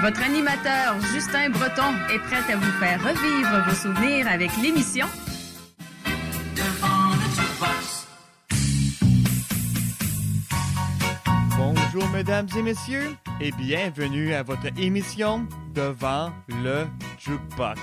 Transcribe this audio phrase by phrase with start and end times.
[0.00, 5.06] Votre animateur Justin Breton est prêt à vous faire revivre vos souvenirs avec l'émission
[11.56, 16.86] Bonjour mesdames et messieurs et bienvenue à votre émission Devant le
[17.18, 17.80] Jukebox.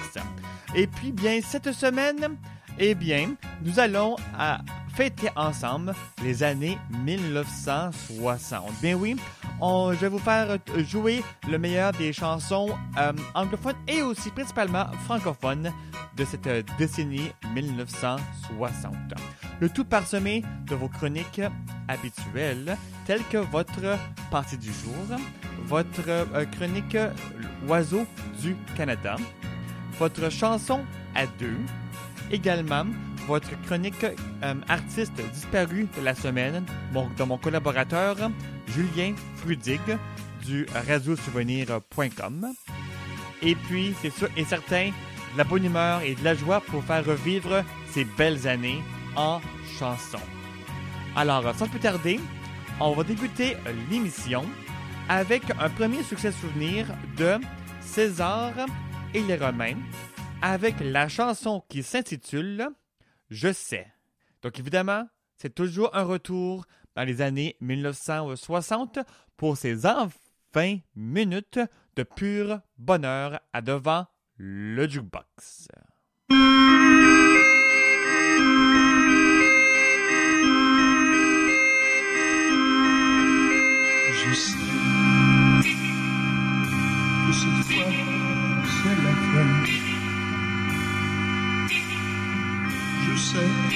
[0.73, 2.37] Et puis bien cette semaine,
[2.79, 4.59] eh bien, nous allons à
[4.95, 5.93] fêter ensemble
[6.23, 8.71] les années 1960.
[8.81, 9.17] Bien oui,
[9.61, 15.71] je vais vous faire jouer le meilleur des chansons euh, anglophones et aussi principalement francophones
[16.15, 18.93] de cette décennie 1960.
[19.59, 21.41] Le tout parsemé de vos chroniques
[21.87, 23.97] habituelles, telles que votre
[24.31, 25.19] partie du jour,
[25.65, 26.97] votre euh, chronique
[27.67, 28.05] Oiseau
[28.41, 29.17] du Canada,
[29.99, 30.81] votre chanson
[31.15, 31.57] à deux,
[32.31, 32.85] également
[33.27, 38.15] votre chronique euh, artiste disparu de la semaine, de mon collaborateur
[38.67, 39.81] Julien Frudig
[40.45, 42.47] du radiosouvenir.com.
[43.41, 44.87] Et puis, c'est sûr et certain,
[45.33, 48.81] de la bonne humeur et de la joie pour faire revivre ces belles années
[49.15, 49.41] en
[49.79, 50.19] chanson.
[51.15, 52.19] Alors, sans plus tarder,
[52.79, 53.55] on va débuter
[53.89, 54.43] l'émission
[55.09, 56.87] avec un premier succès souvenir
[57.17, 57.37] de
[57.81, 58.53] César
[59.13, 59.77] et les Romains
[60.41, 62.67] avec la chanson qui s'intitule
[63.29, 63.87] Je sais.
[64.41, 65.07] Donc évidemment,
[65.37, 68.99] c'est toujours un retour dans les années 1960
[69.37, 70.09] pour ces 20
[70.95, 71.59] minutes
[71.95, 74.05] de pur bonheur à devant
[74.37, 75.67] le jukebox.
[93.35, 93.75] Sais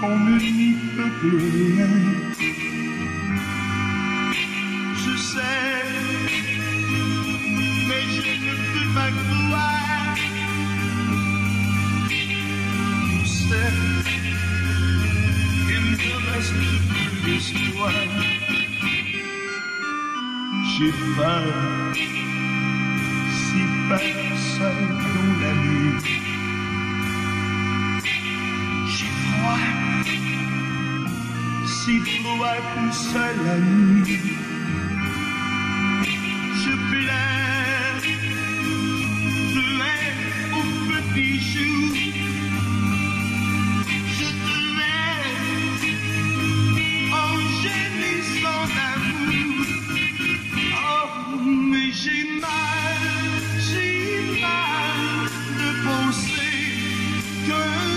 [0.00, 1.92] qu'on ne n'y peut plus rien.
[5.02, 5.84] Je sais,
[7.88, 10.16] mais je ne peux pas croire.
[13.08, 13.72] Je sais
[15.66, 17.92] qu'il ne reste plus d'espoir.
[20.70, 21.54] J'ai peur
[23.42, 26.31] si personne dans la nuit.
[31.82, 34.36] Si froid tout seul la nuit.
[36.62, 38.02] Je pleure,
[39.54, 41.94] pleure au petit jour.
[44.16, 44.58] Je te
[47.22, 49.66] en gémissant d'amour.
[50.86, 51.08] Oh,
[51.70, 53.30] mais j'ai mal,
[53.68, 56.58] j'ai mal de penser
[57.46, 57.91] qu'un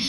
[0.00, 0.06] Je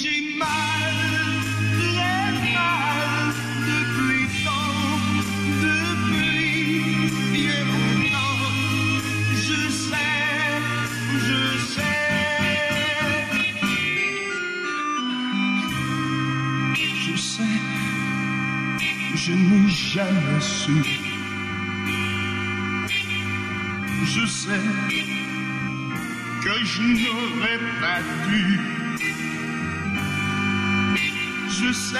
[9.69, 9.97] sais,
[11.19, 11.97] je sais.
[16.85, 17.44] Je sais,
[19.16, 20.72] je n'ai jamais su.
[24.06, 24.66] Je sais
[26.44, 28.71] que je n'aurais pas dû.
[31.63, 31.97] Je sais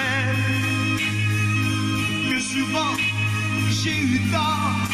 [2.28, 2.96] que souvent
[3.70, 4.91] j'ai eu tort.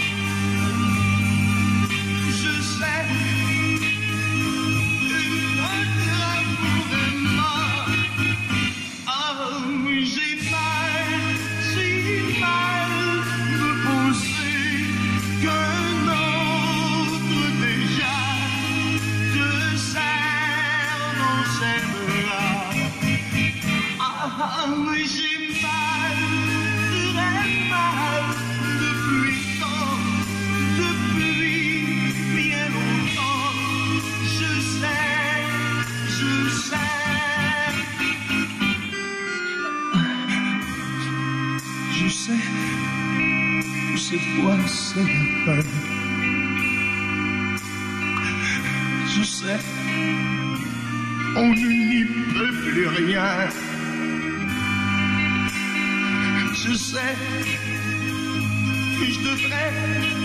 [59.00, 59.72] Je devrais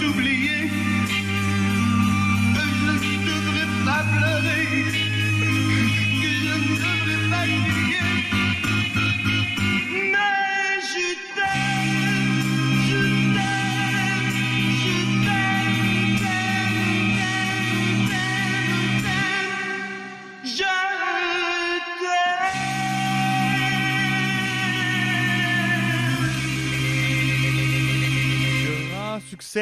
[0.02, 0.63] t'oublier,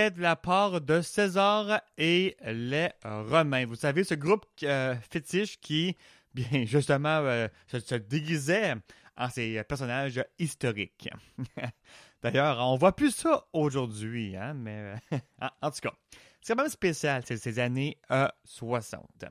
[0.10, 3.68] De la part de César et les Romains.
[3.68, 5.96] Vous savez, ce groupe euh, fétiche qui,
[6.34, 8.74] bien justement, euh, se, déguisait
[9.16, 11.10] en ces personnages historiques.
[12.24, 15.18] D'ailleurs, on voit plus ça aujourd'hui, hein, mais euh,
[15.62, 15.94] en, tout cas,
[16.42, 19.26] c'est quand même spécial, c'est ces années euh, 60.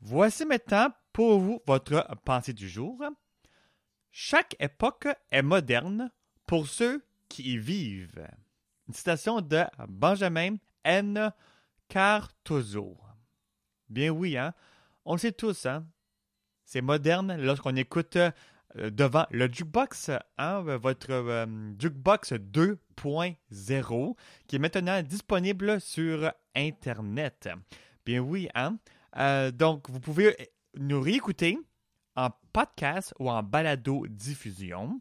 [0.00, 3.00] Voici maintenant pour vous votre pensée du jour.
[4.10, 6.10] Chaque époque est moderne
[6.46, 8.26] pour ceux qui y vivent.
[8.92, 11.32] Citation de Benjamin N.
[11.88, 12.96] Cartozo.
[13.88, 14.54] Bien oui, hein?
[15.04, 15.84] On le sait tous, hein?
[16.64, 18.30] C'est moderne lorsqu'on écoute euh,
[18.90, 21.46] devant le jukebox, hein, votre euh,
[21.78, 24.16] jukebox 2.0,
[24.46, 27.50] qui est maintenant disponible sur Internet.
[28.06, 28.78] Bien oui, hein?
[29.18, 30.34] Euh, donc, vous pouvez
[30.74, 31.58] nous réécouter
[32.16, 35.00] en podcast ou en balado diffusion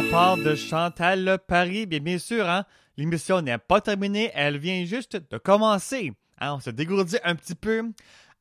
[0.02, 1.86] la part de Chantal Paris.
[1.86, 2.64] Bien, sûr, hein,
[2.96, 6.14] l'émission n'est pas terminée, elle vient juste de commencer.
[6.40, 7.92] On se dégourdit un petit peu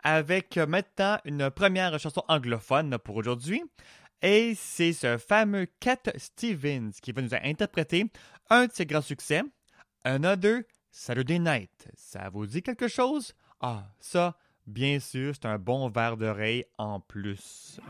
[0.04, 3.64] avec euh, maintenant une première chanson anglophone pour aujourd'hui.
[4.22, 8.06] Et c'est ce fameux Cat Stevens qui va nous interpréter
[8.50, 9.42] un de ses grands succès,
[10.04, 10.60] Another
[10.92, 11.88] Saturday Night.
[11.94, 13.34] Ça vous dit quelque chose?
[13.60, 14.36] Ah, ça,
[14.66, 17.80] bien sûr, c'est un bon verre d'oreille en plus.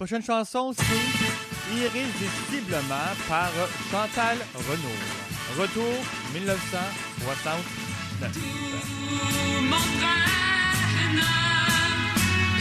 [0.00, 0.82] Prochaine chanson, c'est
[1.76, 3.50] Irrésistiblement par
[3.90, 4.96] Chantal Renaud.
[5.58, 5.92] Retour
[6.32, 8.30] 1969.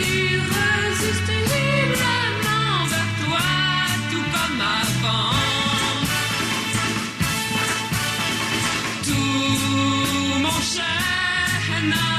[0.01, 3.47] irrésistiblement vers toi,
[4.11, 5.31] tout comme avant.
[9.05, 12.18] Tout mon chêne.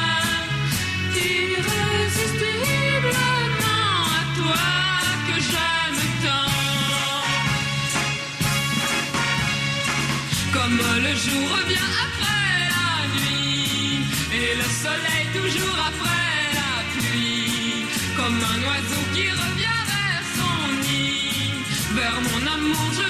[11.02, 18.60] le jour revient après la nuit, et le soleil toujours après la pluie, comme un
[18.68, 21.52] oiseau qui revient vers son nid,
[21.94, 23.09] vers mon amour je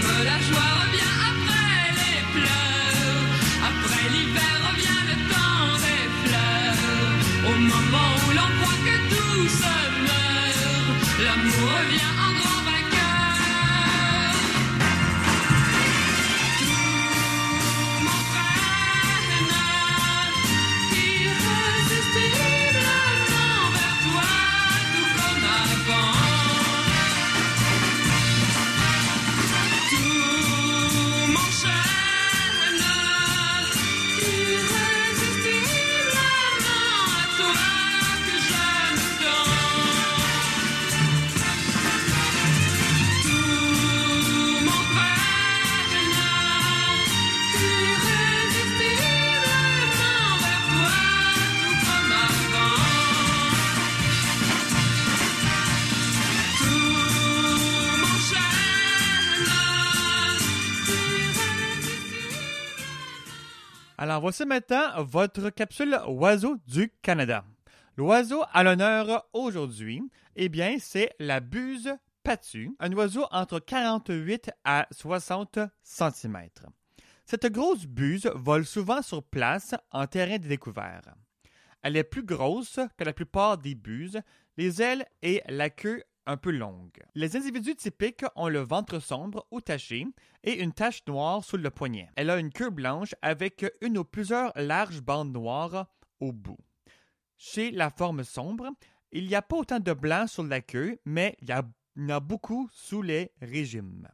[0.00, 1.01] comme la joie revient.
[64.20, 67.44] Voici maintenant votre capsule Oiseau du Canada.
[67.96, 70.02] L'oiseau à l'honneur aujourd'hui,
[70.36, 76.48] eh bien, c'est la buse patue, un oiseau entre 48 à 60 cm.
[77.24, 81.02] Cette grosse buse vole souvent sur place en terrain de découvert.
[81.82, 84.20] Elle est plus grosse que la plupart des buses,
[84.56, 87.02] les ailes et la queue un peu longues.
[87.14, 90.06] Les individus typiques ont le ventre sombre ou taché
[90.44, 92.08] et une tache noire sous le poignet.
[92.16, 95.86] Elle a une queue blanche avec une ou plusieurs larges bandes noires
[96.20, 96.58] au bout.
[97.36, 98.70] Chez la forme sombre,
[99.10, 102.20] il n'y a pas autant de blanc sur la queue, mais il y, en a
[102.20, 104.08] beaucoup sous les régimes.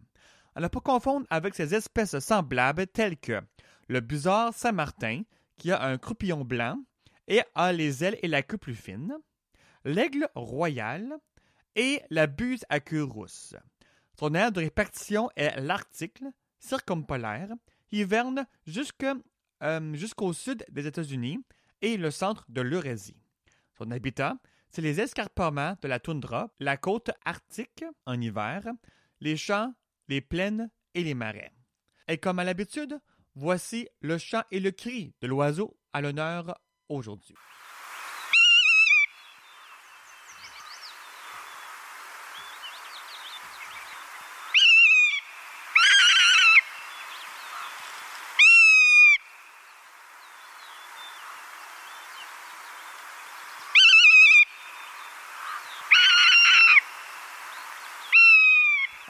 [0.54, 3.40] À ne pas confondre avec ces espèces semblables telles que
[3.88, 5.22] le busard Saint-Martin,
[5.56, 6.78] qui a un croupillon blanc
[7.26, 9.14] et a les ailes et la queue plus fine,
[9.84, 11.18] l'aigle royal
[11.78, 13.54] et la buse à queue rousse.
[14.18, 16.24] Son aire de répartition est l'Arctique,
[16.58, 17.50] circumpolaire,
[17.92, 19.06] hiverne jusque,
[19.62, 21.38] euh, jusqu'au sud des États-Unis
[21.80, 23.16] et le centre de l'Eurasie.
[23.78, 24.38] Son habitat,
[24.70, 28.64] c'est les escarpements de la toundra, la côte arctique en hiver,
[29.20, 29.72] les champs,
[30.08, 31.52] les plaines et les marais.
[32.08, 32.98] Et comme à l'habitude,
[33.36, 37.36] voici le chant et le cri de l'oiseau à l'honneur aujourd'hui.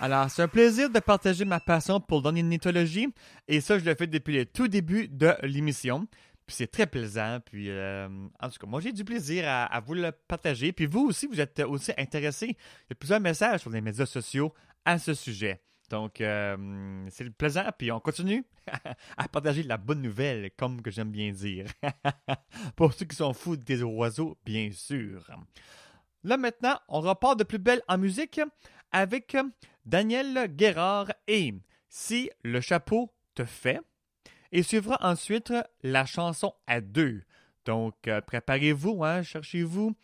[0.01, 3.09] Alors, c'est un plaisir de partager ma passion pour l'ornithologie
[3.49, 6.07] et ça, je le fais depuis le tout début de l'émission.
[6.47, 7.41] Puis c'est très plaisant.
[7.45, 8.09] Puis, euh,
[8.41, 10.73] en tout cas, moi, j'ai du plaisir à, vous le partager.
[10.73, 12.47] Puis vous aussi, vous êtes aussi intéressé.
[12.47, 15.61] Il y a plusieurs messages sur les médias sociaux à ce sujet.
[15.91, 17.65] Donc, euh, c'est plaisant.
[17.77, 18.45] Puis on continue
[19.17, 21.67] à partager la bonne nouvelle, comme que j'aime bien dire.
[22.77, 25.29] pour ceux qui sont fous des oiseaux, bien sûr.
[26.23, 28.41] Là maintenant, on repart de plus belle en musique
[28.93, 29.37] avec
[29.89, 31.55] Daniel Guérard et
[31.89, 33.81] Si le chapeau te fait.
[34.53, 37.23] Et suivra ensuite la chanson à deux.
[37.65, 39.95] Donc, euh, préparez-vous, hein, cherchez-vous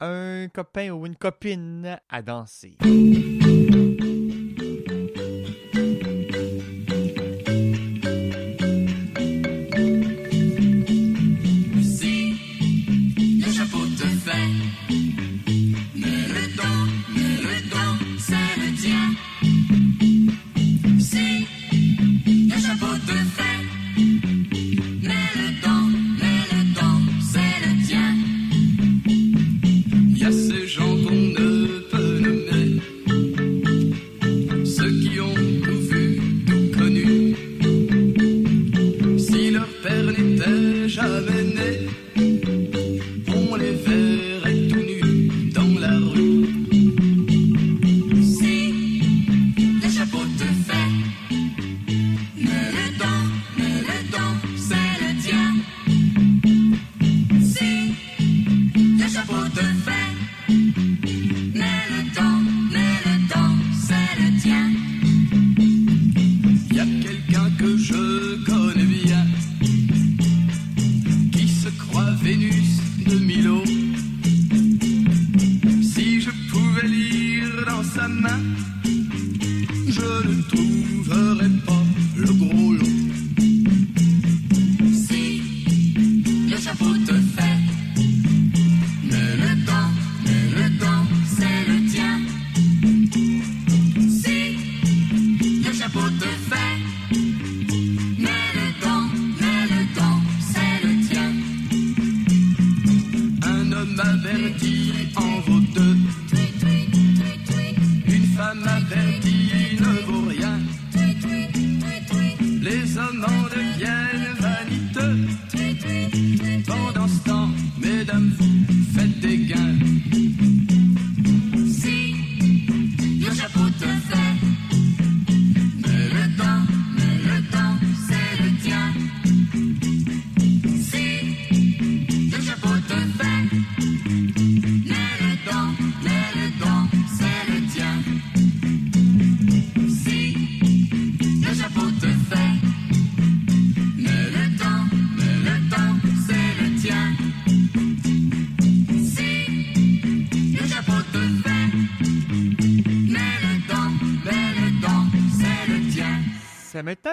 [0.00, 2.76] un copain ou une copine à danser.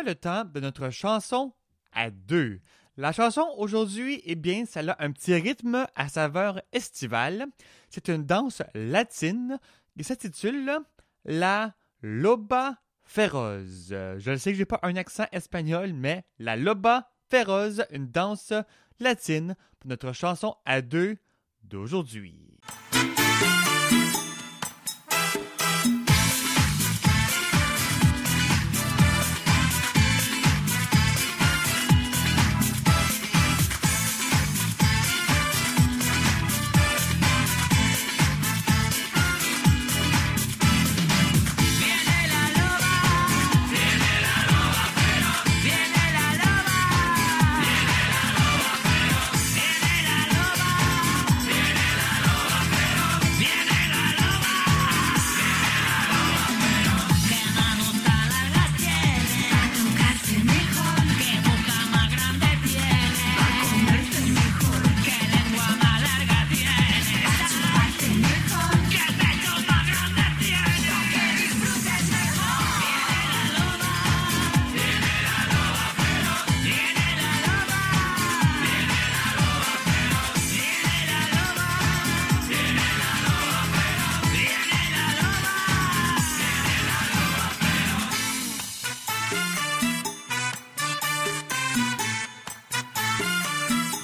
[0.04, 1.54] le temps de notre chanson
[1.92, 2.60] à deux.
[2.98, 7.48] La chanson aujourd'hui, eh bien, ça a un petit rythme à saveur estivale.
[7.90, 9.60] C'est une danse latine
[9.98, 10.80] qui s'intitule
[11.26, 13.90] la loba féroce.
[13.90, 18.54] Je sais que j'ai pas un accent espagnol, mais la loba féroce, une danse
[19.00, 21.18] latine pour notre chanson à deux
[21.64, 22.39] d'aujourd'hui.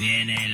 [0.05, 0.44] in it.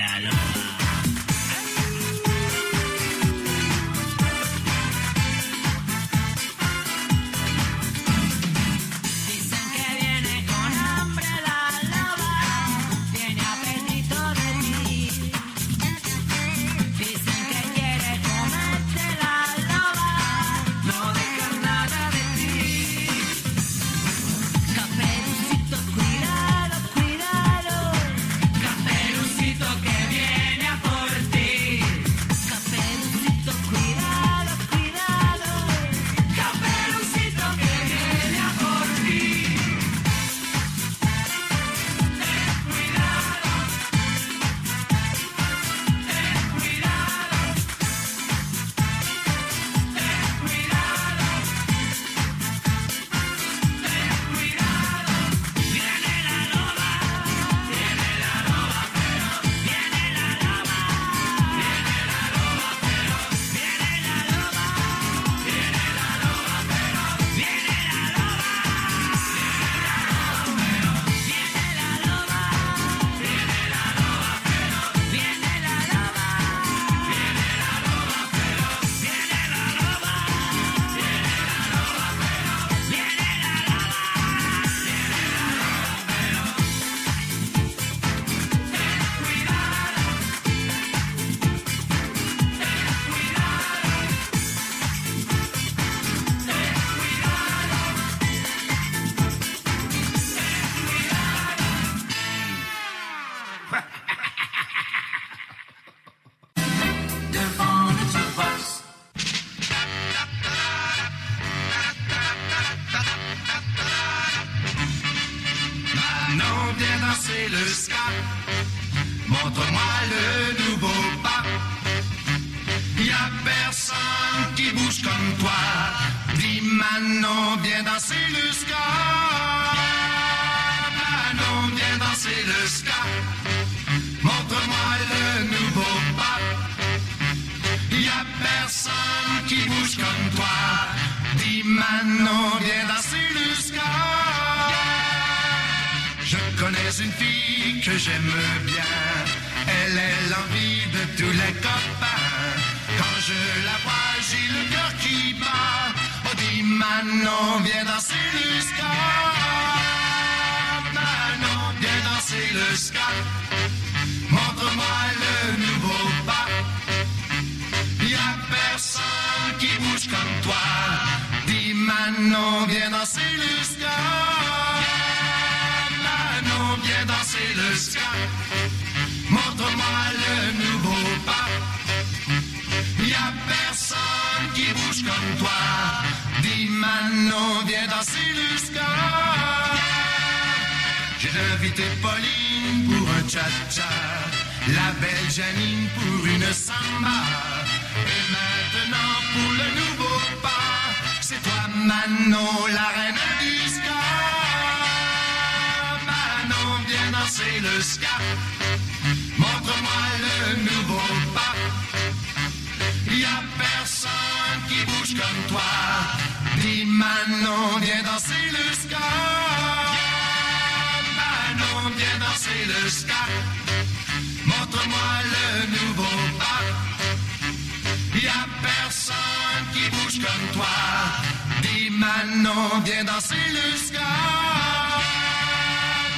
[232.02, 234.00] Manon, viens danser le ska.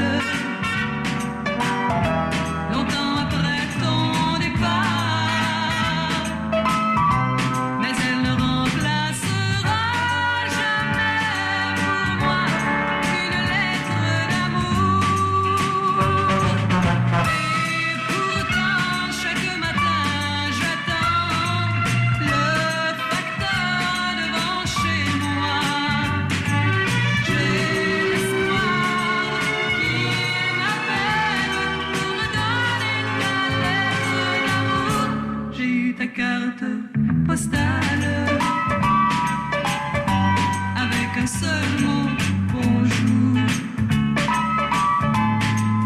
[40.84, 42.10] avec un seul mot,
[42.54, 43.40] bonjour.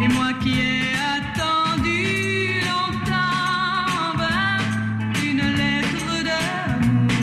[0.04, 4.58] Et moi qui ai attendu longtemps en vain
[5.24, 7.16] une lettre d'amour.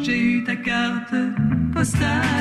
[0.00, 1.14] J'ai eu ta carte
[1.74, 2.31] postale.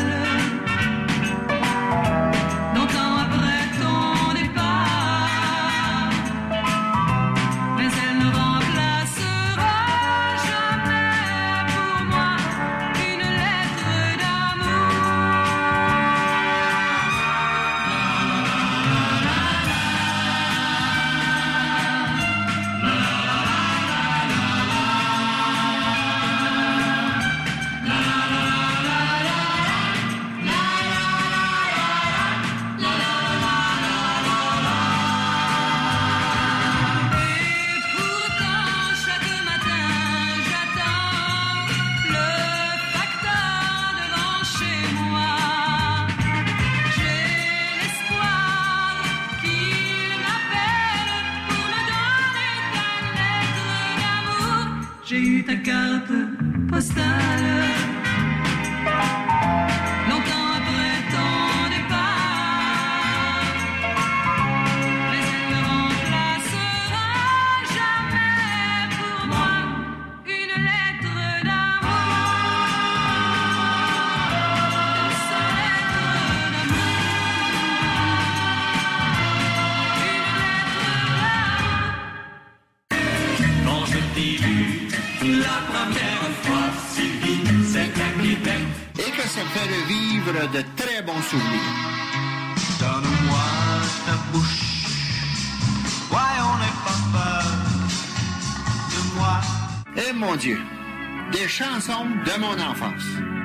[88.99, 91.75] Et que ça fait revivre de très bons souvenirs.
[92.80, 93.45] Donne-moi
[94.06, 94.71] ta bouche.
[96.43, 97.43] On n'est pas peur
[98.91, 99.41] de moi.
[99.95, 100.60] Eh mon Dieu,
[101.32, 103.40] des chansons de mon enfance.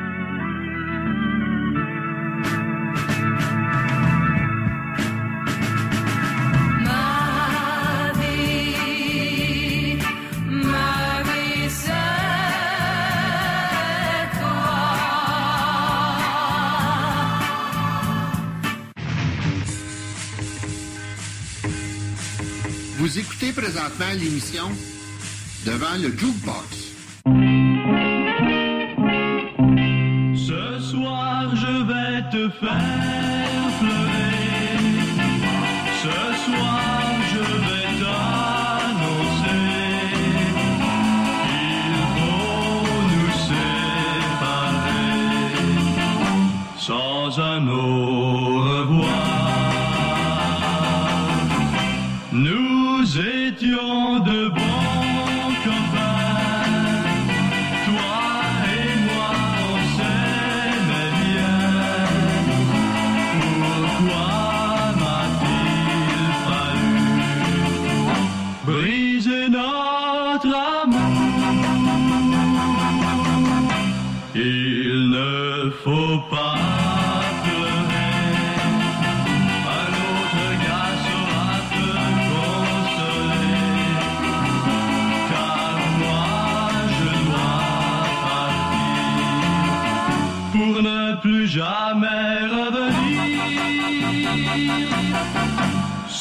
[23.53, 24.71] Présentement l'émission
[25.65, 26.86] Devant le Jukebox.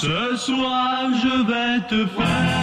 [0.05, 2.54] Ce soir je vais te faire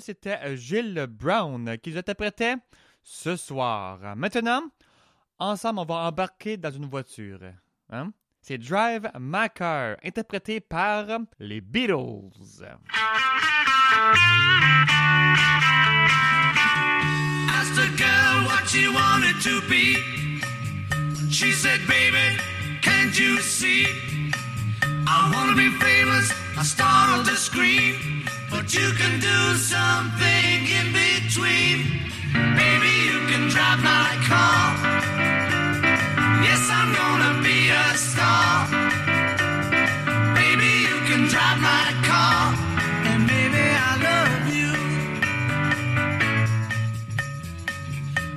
[0.00, 2.56] 1964, c'était euh, Gilles Brown qui nous interprétait
[3.02, 3.98] ce soir.
[4.16, 4.62] Maintenant,
[5.38, 7.40] ensemble, on va embarquer dans une voiture.
[7.90, 8.12] Hein?
[8.42, 9.48] C'est Drive My
[10.02, 11.06] interprété par
[11.38, 12.64] les Beatles.
[17.52, 19.96] Asked a girl what she wanted to be.
[21.30, 22.38] She said, Baby,
[22.80, 23.86] can't you see?
[25.06, 28.19] I wanna be famous, a star on the screen.
[28.50, 31.76] But you can do something in between.
[32.34, 34.62] Maybe you can drive my car.
[36.46, 38.68] Yes, I'm gonna be a star.
[40.34, 42.54] Maybe you can drive my car.
[43.10, 44.72] And maybe I love you.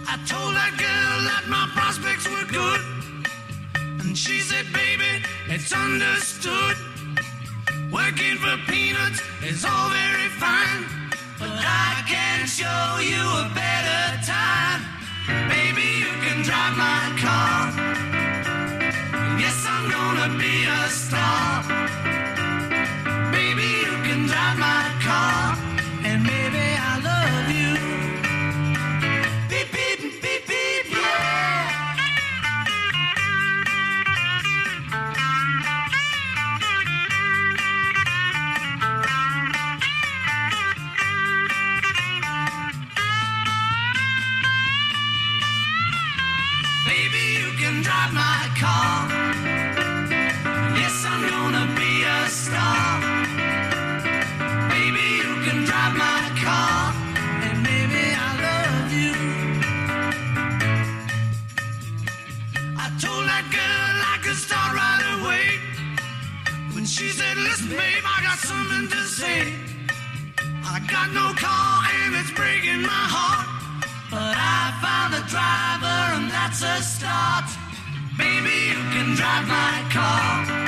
[0.08, 2.82] I told that girl that my prospects were good.
[4.02, 5.12] And she said, baby,
[5.48, 6.93] it's understood.
[8.04, 10.84] Working for peanuts is all very fine.
[11.40, 14.82] But I can show you a better time.
[15.48, 17.72] Baby, you can drive my car.
[19.40, 21.83] Yes, I'm gonna be a star.
[76.54, 77.46] That's a start.
[78.18, 80.63] Baby, you can drive my car.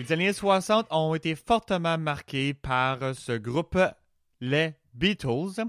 [0.00, 3.78] Les années 60 ont été fortement marquées par ce groupe,
[4.40, 5.62] les Beatles,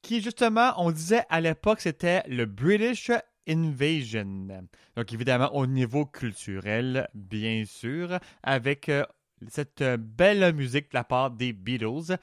[0.00, 3.10] qui justement, on disait à l'époque, c'était le British
[3.48, 4.46] Invasion.
[4.94, 9.04] Donc évidemment au niveau culturel, bien sûr, avec euh,
[9.48, 12.16] cette belle musique de la part des Beatles.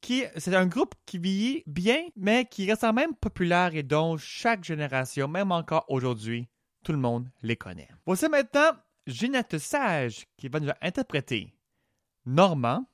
[0.00, 4.16] Qui, c'est un groupe qui vieillit bien, mais qui reste quand même populaire et dont
[4.18, 6.46] chaque génération, même encore aujourd'hui,
[6.84, 7.88] tout le monde les connaît.
[8.06, 8.70] Voici maintenant
[9.06, 11.52] Ginette Sage qui va nous interpréter
[12.24, 12.86] Normand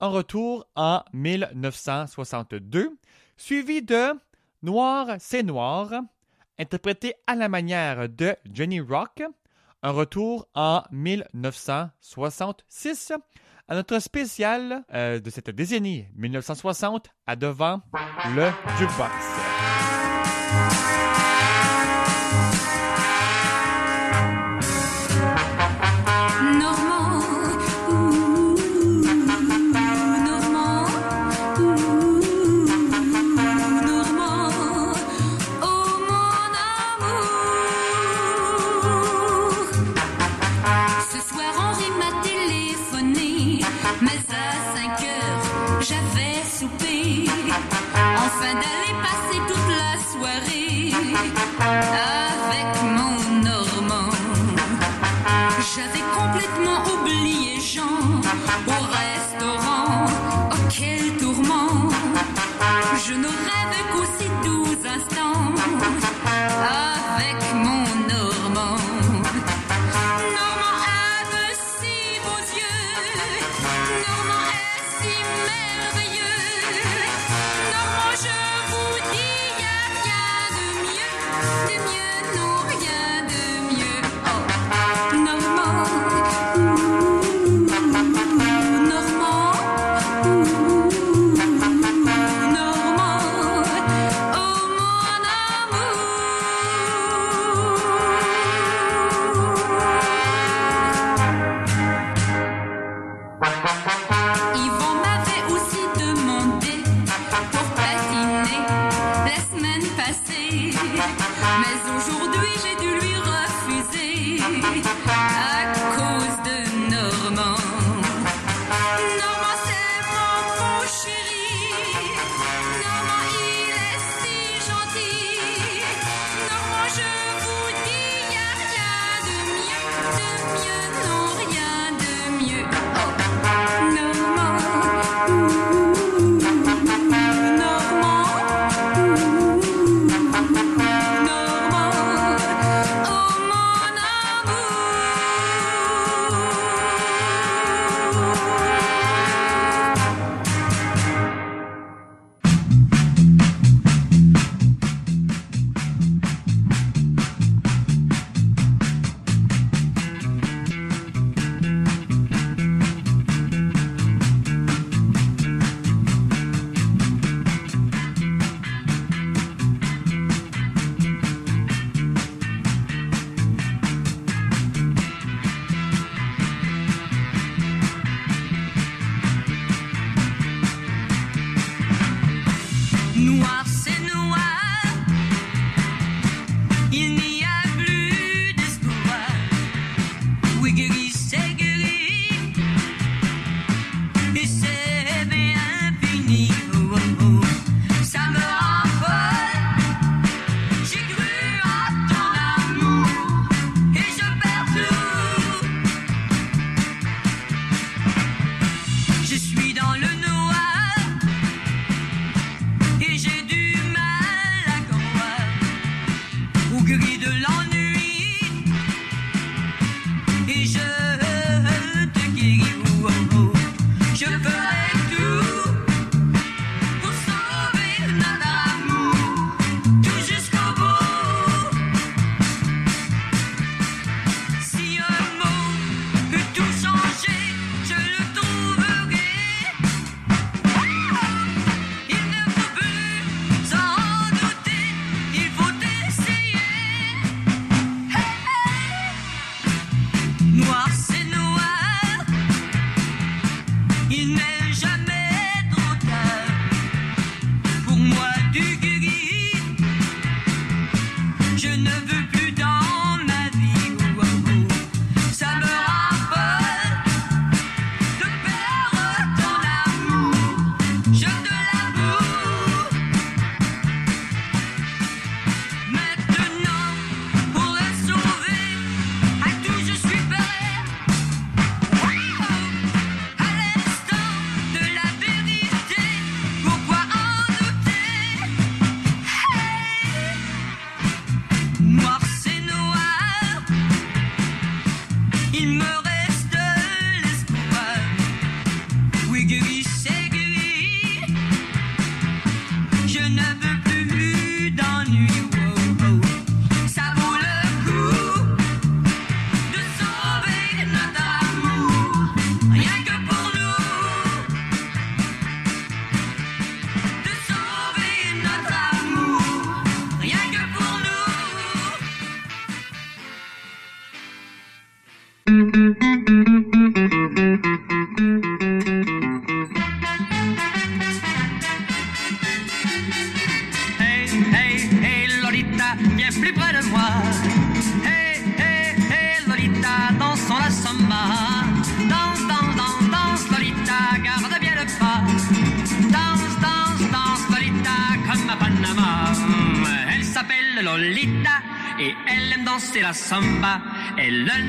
[0.00, 2.96] en retour en 1962,
[3.36, 4.12] suivi de
[4.62, 5.92] Noir c'est noir,
[6.58, 9.22] interprété à la manière de Jenny Rock,
[9.82, 13.12] un retour en 1966
[13.68, 17.80] à notre spécial euh, de cette décennie 1960 à devant
[18.34, 19.77] le jukebox.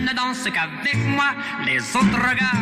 [0.10, 1.34] Ne danse qu'avec moi,
[1.66, 2.60] les autres regards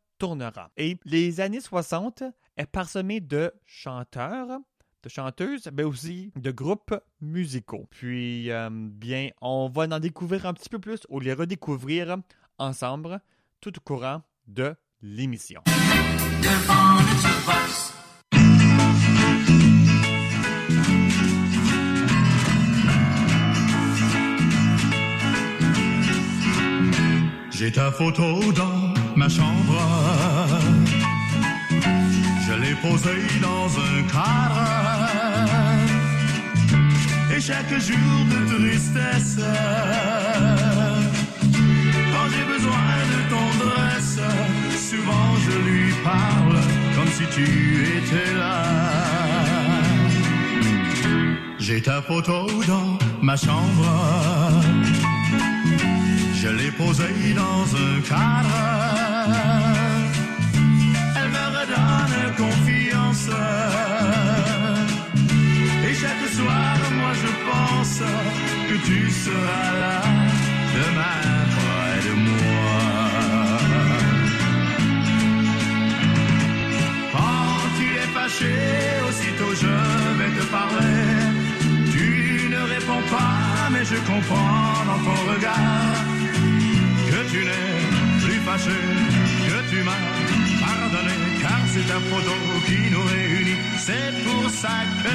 [0.76, 2.22] Et les années 60
[2.56, 4.60] est parsemée de chanteurs,
[5.02, 7.86] de chanteuses, mais aussi de groupes musicaux.
[7.90, 12.16] Puis, euh, bien, on va en découvrir un petit peu plus ou les redécouvrir
[12.58, 13.20] ensemble
[13.60, 15.62] tout au courant de l'émission.
[27.50, 29.80] J'ai ta photo dans ma chambre.
[32.46, 35.08] Je l'ai posée dans un cadre.
[37.34, 39.40] Et chaque jour de tristesse,
[42.12, 44.20] quand j'ai besoin de tendresse,
[44.88, 46.58] souvent je lui parle
[46.94, 47.46] comme si tu
[47.96, 48.62] étais là.
[51.58, 52.90] J'ai ta photo dans
[53.20, 53.86] ma chambre.
[56.40, 58.58] Je l'ai posée dans un cadre.
[61.16, 63.28] Elle me redonne confiance.
[65.84, 68.02] Et chaque soir, moi je pense
[68.68, 70.00] que tu seras là
[70.78, 72.78] demain près de moi.
[77.14, 78.54] Quand tu es fâché,
[79.08, 79.74] aussitôt je
[80.18, 81.02] vais te parler.
[81.94, 85.97] Tu ne réponds pas, mais je comprends dans ton regard
[87.30, 87.68] tu n'es
[88.24, 88.78] plus fâché,
[89.48, 90.02] que tu m'as
[90.64, 92.34] pardonné, car c'est ta photo
[92.66, 93.60] qui nous réunit.
[93.78, 95.14] C'est pour ça que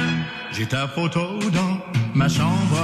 [0.52, 1.74] j'ai ta photo dans
[2.14, 2.78] ma chambre.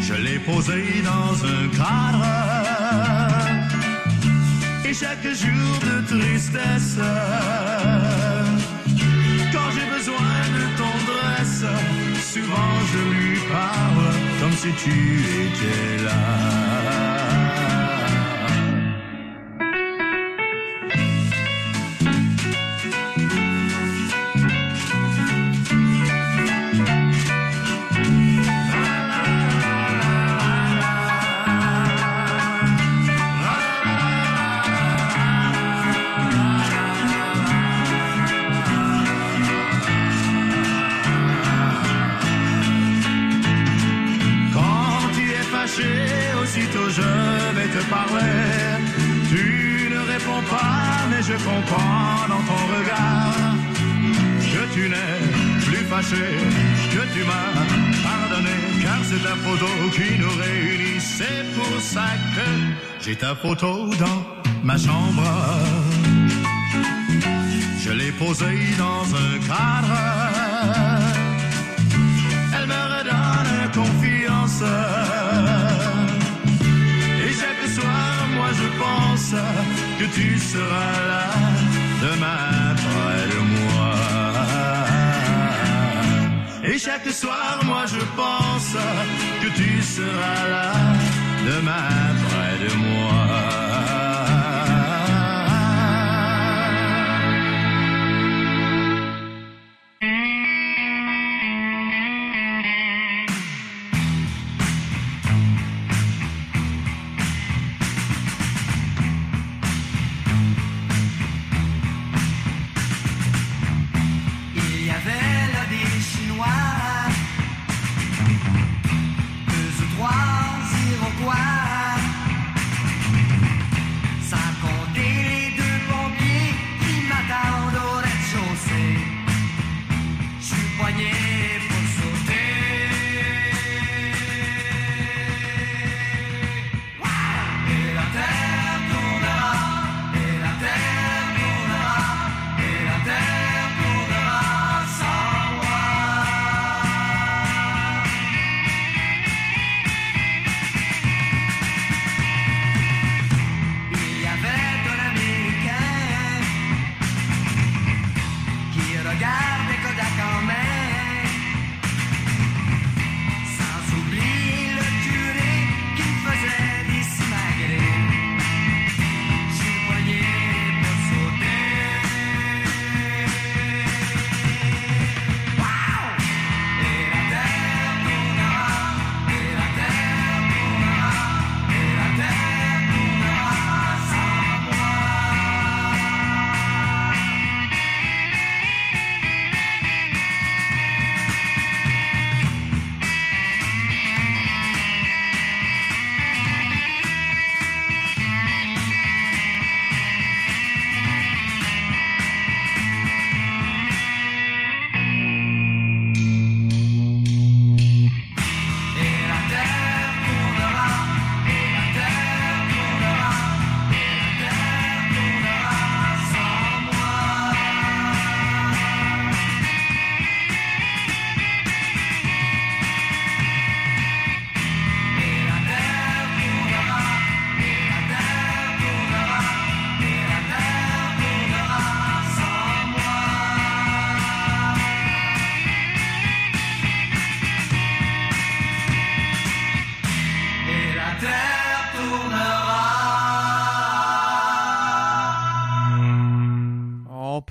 [0.00, 2.24] Je l'ai posée dans un cadre.
[4.86, 6.98] Et chaque jour de tristesse,
[9.52, 11.64] quand j'ai besoin de tendresse,
[12.32, 13.17] souvent je lui
[14.58, 17.07] si tu étais là.
[49.30, 53.54] Tu ne réponds pas, mais je comprends dans ton regard
[54.52, 55.18] que tu n'es
[55.66, 56.26] plus fâché,
[56.94, 57.50] que tu m'as
[58.08, 61.00] pardonné, car c'est ta photo qui nous réunit.
[61.00, 64.20] C'est pour ça que j'ai ta photo dans
[64.62, 65.24] ma chambre.
[67.80, 70.37] Je l'ai posée dans un cadre.
[79.30, 81.26] Que tu seras là
[82.00, 83.94] demain près de moi.
[86.64, 88.76] Et chaque soir, moi je pense
[89.42, 90.72] que tu seras là
[91.46, 93.47] demain près de moi.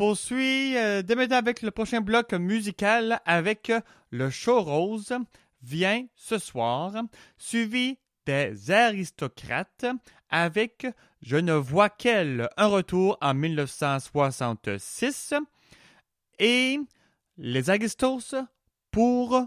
[0.08, 5.14] poursuit euh, dès avec le prochain bloc musical avec euh, le show rose
[5.62, 6.94] vient ce soir,
[7.38, 9.86] suivi des aristocrates
[10.30, 10.88] avec
[11.22, 15.34] Je ne vois qu'elle, un retour en 1966
[16.40, 16.80] et
[17.38, 18.34] Les Aristos
[18.92, 19.46] pour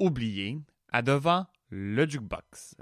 [0.00, 0.58] oublier
[0.90, 2.74] à devant le jukebox.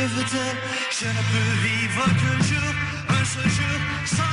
[0.00, 0.24] je veux
[0.98, 2.74] je ne peux vivre que le jour,
[3.08, 4.29] un seul jour, sans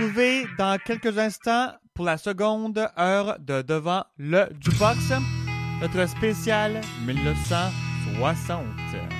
[0.00, 5.12] retrouver dans quelques instants pour la seconde heure de Devant le Jukebox,
[5.82, 9.19] notre spécial 1960.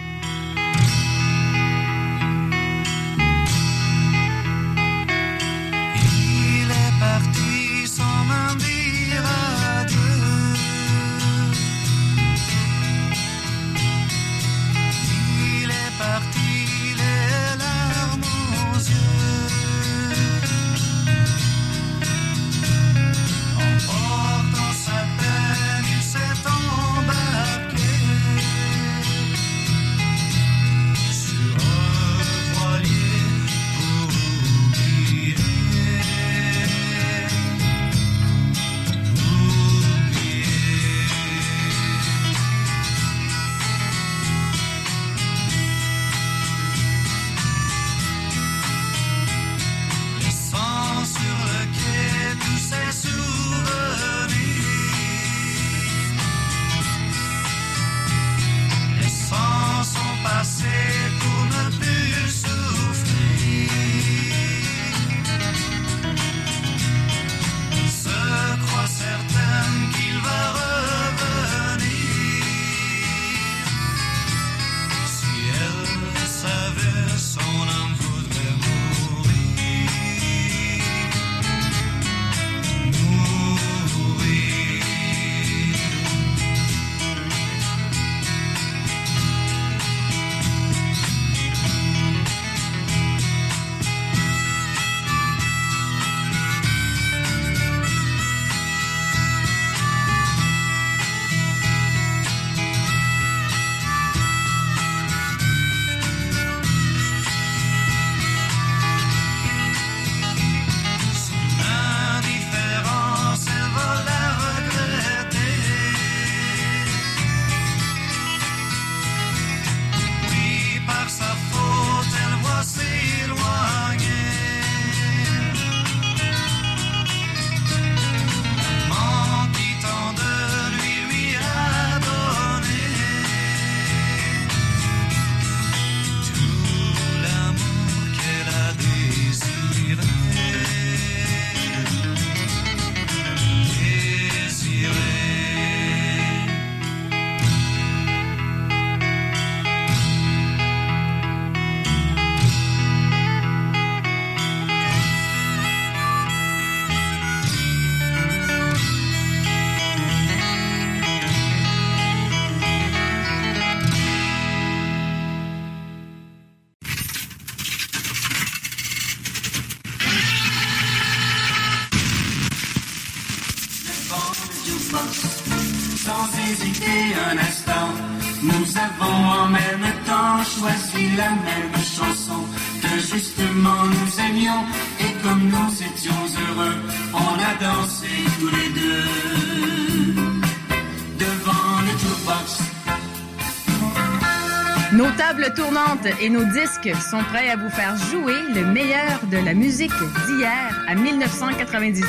[195.50, 199.38] Nos tables tournantes et nos disques sont prêts à vous faire jouer le meilleur de
[199.38, 199.92] la musique
[200.26, 202.06] d'hier à 1999.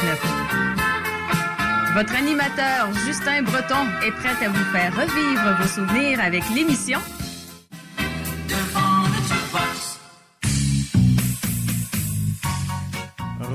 [1.95, 6.99] Votre animateur Justin Breton est prêt à vous faire revivre vos souvenirs avec l'émission.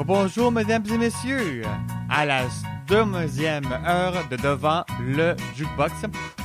[0.04, 1.62] Bonjour, mesdames et messieurs,
[2.10, 2.42] à la
[2.86, 5.92] deuxième heure de Devant le Jukebox,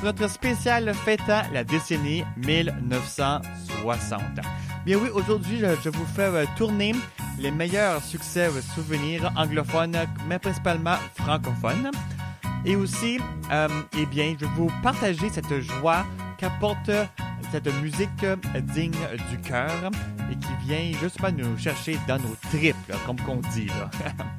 [0.04, 4.22] notre spécial fêtant la décennie 1960.
[4.86, 6.94] Bien oui, aujourd'hui, je, vous fais euh, tourner
[7.40, 9.98] les meilleurs succès euh, souvenirs anglophones,
[10.28, 11.92] mais principalement francophones.
[12.66, 13.20] Et aussi,
[13.52, 16.06] euh, eh bien, je vais vous partager cette joie
[16.38, 16.92] qu'apporte
[17.52, 18.96] cette musique euh, digne
[19.30, 19.92] du cœur
[20.32, 23.68] et qui vient justement nous chercher dans nos tripes, là, comme qu'on dit.
[23.68, 23.90] Là.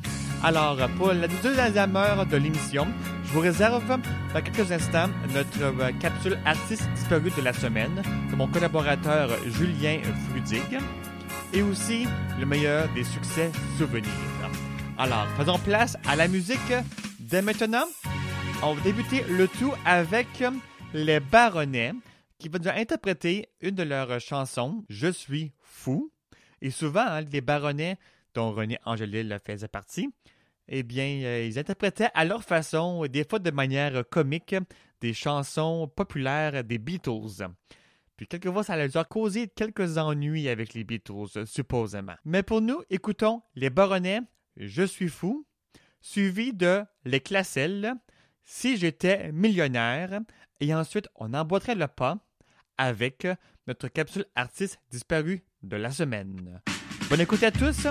[0.45, 2.88] Alors, pour la deuxième heure de l'émission,
[3.22, 3.86] je vous réserve
[4.34, 10.01] dans quelques instants notre euh, capsule artiste disparu de la semaine de mon collaborateur Julien
[10.28, 10.80] Frudig
[11.53, 12.09] et aussi
[12.40, 14.11] le meilleur des succès souvenirs.
[14.99, 16.72] Alors, faisons place à la musique
[17.20, 17.86] dès maintenant.
[18.64, 20.43] On va débuter le tout avec
[20.93, 21.93] les Baronnets
[22.40, 26.11] qui vont interpréter une de leurs chansons, Je suis fou.
[26.61, 27.97] Et souvent, hein, les Baronnets,
[28.34, 30.09] dont René Angélil faisait partie,
[30.69, 34.55] eh bien, euh, ils interprétaient à leur façon, des fois de manière comique,
[35.01, 37.49] des chansons populaires des Beatles.
[38.17, 42.15] Puis quelquefois, ça leur a causé quelques ennuis avec les Beatles, supposément.
[42.25, 44.21] Mais pour nous, écoutons les Baronnets,
[44.57, 45.47] Je suis fou,
[46.01, 47.95] suivi de Les Classelles,
[48.45, 50.21] Si j'étais millionnaire,
[50.61, 52.19] et ensuite on emboîterait le pas
[52.77, 53.27] avec
[53.67, 56.61] notre capsule artiste disparue de la semaine.
[57.13, 57.87] Bonne écoute à tous.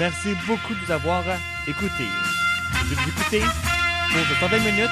[0.00, 1.22] Merci beaucoup de nous avoir
[1.68, 2.10] écoutés.
[2.90, 4.90] Je vous écouter pour 30 minutes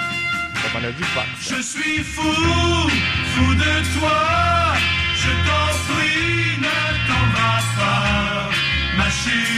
[0.82, 1.26] le jukebox.
[1.40, 4.18] Je suis fou, fou de toi.
[5.16, 8.50] Je t'en prie, ne t'en va pas.
[8.98, 9.55] Ma chérie,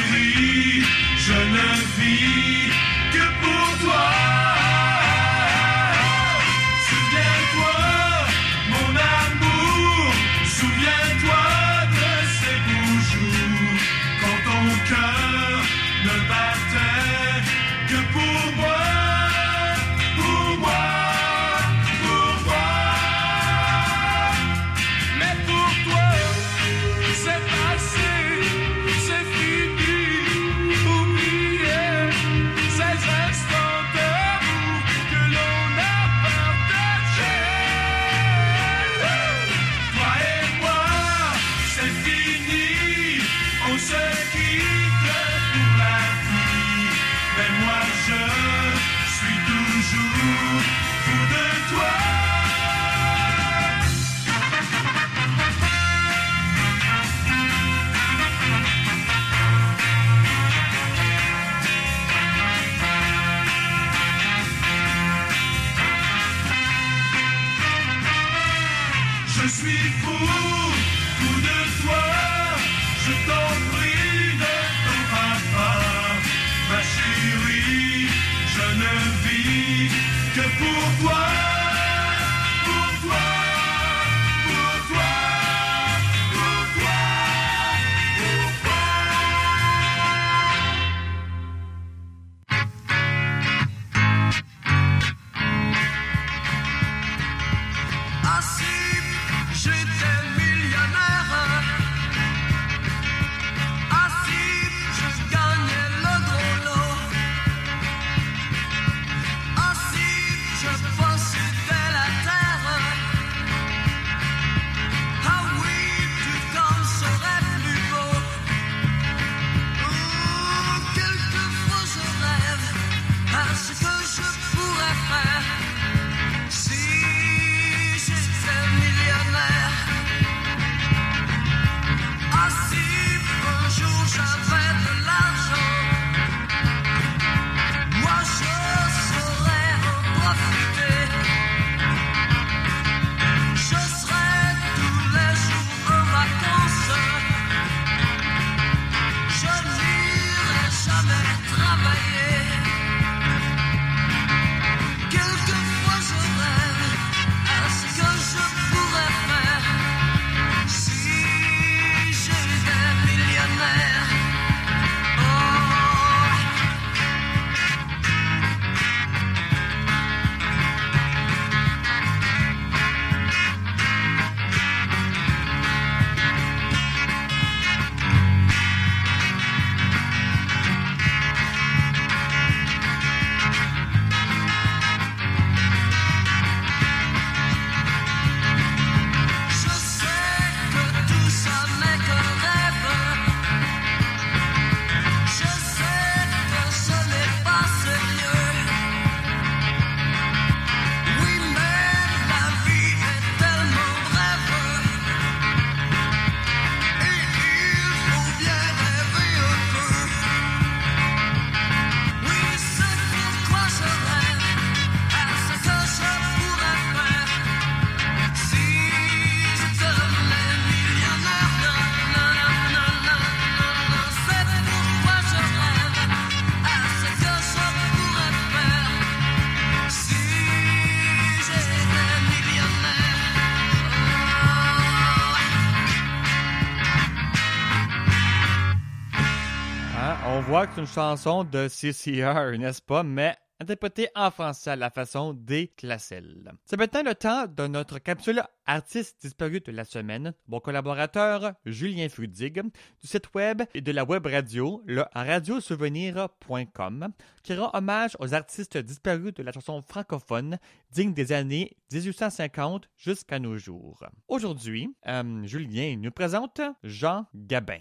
[240.78, 243.02] une chanson de CCR, n'est-ce pas?
[243.02, 246.52] Mais interprétée en français à la façon des Classels.
[246.64, 250.34] C'est maintenant le temps de notre capsule Artistes disparus de la semaine.
[250.46, 257.08] Mon collaborateur, Julien Frudig, du site web et de la web radio, le radiosouvenir.com,
[257.42, 260.58] qui rend hommage aux artistes disparus de la chanson francophone,
[260.92, 264.04] digne des années 1850 jusqu'à nos jours.
[264.28, 267.80] Aujourd'hui, euh, Julien nous présente Jean Gabin.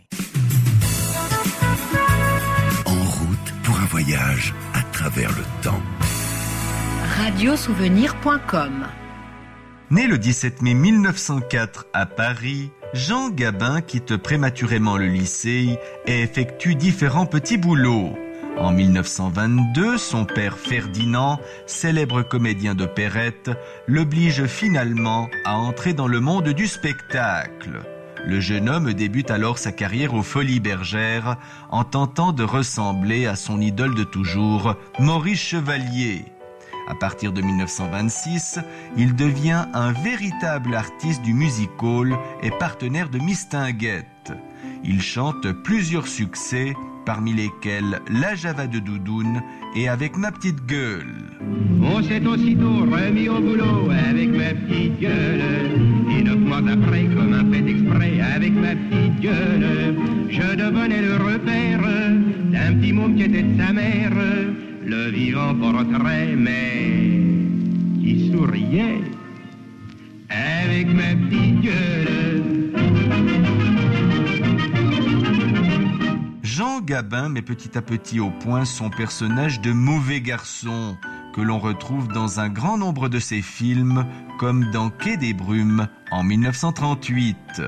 [4.00, 5.82] Voyage à travers le temps.
[7.18, 8.86] Radiosouvenir.com
[9.90, 16.76] Né le 17 mai 1904 à Paris, Jean Gabin quitte prématurément le lycée et effectue
[16.76, 18.16] différents petits boulots.
[18.60, 23.50] En 1922, son père Ferdinand, célèbre comédien d'opérette,
[23.88, 27.82] l'oblige finalement à entrer dans le monde du spectacle.
[28.26, 31.38] Le jeune homme débute alors sa carrière aux Folies Bergères
[31.70, 36.26] en tentant de ressembler à son idole de toujours, Maurice Chevalier.
[36.90, 38.60] À partir de 1926,
[38.96, 44.08] il devient un véritable artiste du music hall et partenaire de Mistinguette.
[44.84, 46.74] Il chante plusieurs succès,
[47.06, 49.42] parmi lesquels La Java de Doudoune
[49.76, 51.16] et Avec ma petite gueule.
[51.82, 55.42] On s'est aussitôt remis au boulot avec ma petite gueule.
[56.10, 59.96] Et neuf mois après, comme un fait exprès, avec ma petite gueule,
[60.30, 61.82] je devenais le repère
[62.52, 64.14] d'un petit môme qui était de sa mère,
[64.86, 67.22] le vivant portrait, mais
[68.02, 69.02] qui souriait
[70.30, 72.67] avec ma petite gueule.
[76.58, 80.98] Jean Gabin met petit à petit au point son personnage de mauvais garçon
[81.32, 84.08] que l'on retrouve dans un grand nombre de ses films,
[84.40, 87.62] comme dans Quai des Brumes en 1938.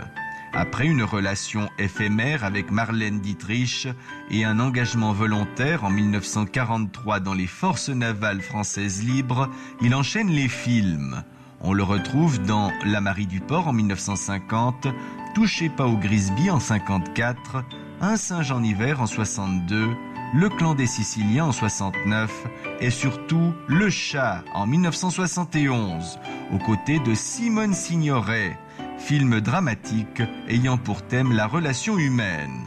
[0.53, 3.87] Après une relation éphémère avec Marlène Dietrich
[4.31, 9.51] et un engagement volontaire en 1943 dans les forces navales françaises libres,
[9.83, 11.23] il enchaîne les films.
[11.61, 14.87] On le retrouve dans La Marie du Port en 1950,
[15.35, 17.63] Touchez pas au Grisby en 54,
[18.01, 19.89] Un singe en hiver en 62,
[20.33, 22.47] Le clan des Siciliens en 69
[22.79, 26.17] et surtout Le chat en 1971,
[26.53, 28.57] aux côtés de Simone Signoret,
[28.99, 32.63] film dramatique ayant pour thème la relation humaine.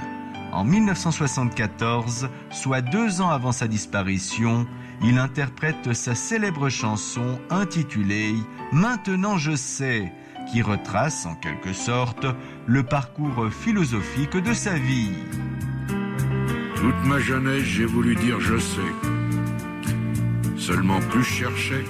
[0.53, 4.67] En 1974, soit deux ans avant sa disparition,
[5.03, 8.35] il interprète sa célèbre chanson intitulée
[8.71, 10.13] Maintenant je sais,
[10.53, 12.27] qui retrace en quelque sorte
[12.67, 15.15] le parcours philosophique de sa vie.
[16.77, 18.93] Toute ma jeunesse, j'ai voulu dire je sais.
[20.59, 21.85] Seulement plus je cherchais,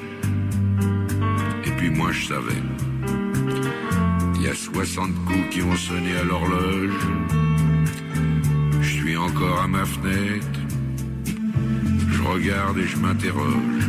[1.65, 2.63] et puis moins je savais.
[4.37, 7.07] Il y a 60 coups qui ont sonné à l'horloge.
[8.81, 10.61] Je suis encore à ma fenêtre.
[12.09, 13.89] Je regarde et je m'interroge.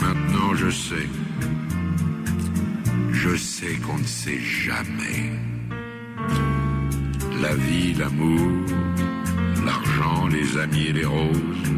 [0.00, 1.08] Maintenant je sais.
[3.30, 5.30] Je sais qu'on ne sait jamais.
[7.42, 8.50] La vie, l'amour,
[9.66, 11.72] l'argent, les amis et les roses.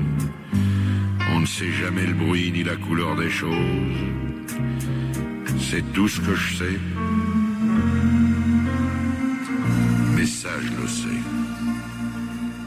[1.33, 3.51] On ne sait jamais le bruit ni la couleur des choses.
[5.59, 6.79] C'est tout ce que je sais.
[10.15, 11.21] Mais ça, je le sais.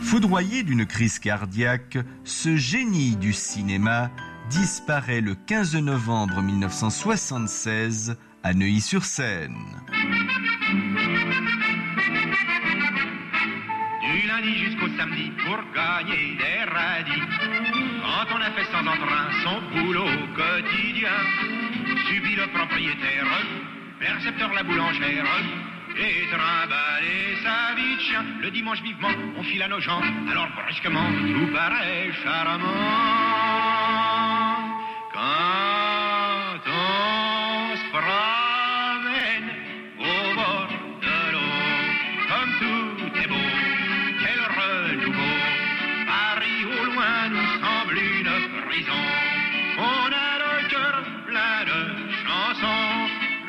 [0.02, 4.12] Foudroyé d'une crise cardiaque, ce génie du cinéma
[4.50, 9.58] disparaît le 15 novembre 1976 à Neuilly-sur-Seine.
[14.02, 17.22] Du lundi jusqu'au samedi pour gagner des radis.
[18.02, 21.18] Quand on a fait sans entrain son boulot quotidien,
[22.08, 23.28] subit le propriétaire,
[24.00, 25.26] percepteur la boulangère,
[25.96, 28.26] et trimballer sa vie de.
[28.42, 32.68] Le dimanche vivement, on file à nos gens, alors brusquement tout paraît charmant.
[35.14, 38.23] Quand on se promène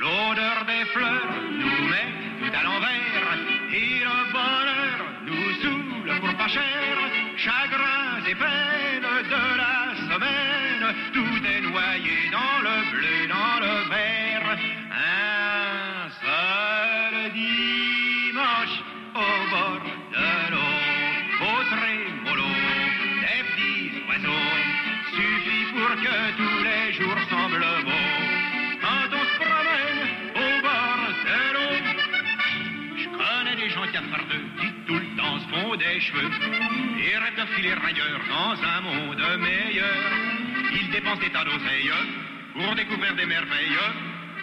[0.00, 2.10] L'odeur des fleurs nous met
[2.40, 3.38] tout à l'envers.
[3.72, 6.96] Et le bonheur nous saoule pour pas cher.
[7.36, 10.94] Chagrins et peines de la semaine.
[11.12, 13.83] Tout est noyé dans le bleu, dans le
[35.76, 36.30] des cheveux
[36.98, 40.12] et rêve de filer ailleurs dans un monde meilleur.
[40.72, 41.92] Il dépense des tas d'oseilles
[42.52, 43.78] pour découvrir des merveilles.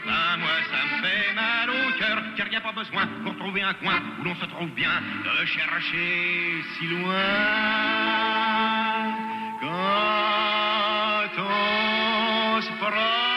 [0.06, 3.62] Ben moi ça me fait mal au cœur, car y a pas besoin pour trouver
[3.62, 7.16] un coin où l'on se trouve bien de chercher si loin.
[9.62, 9.68] Quand
[11.38, 13.31] on se promène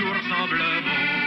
[0.00, 1.19] tous les jours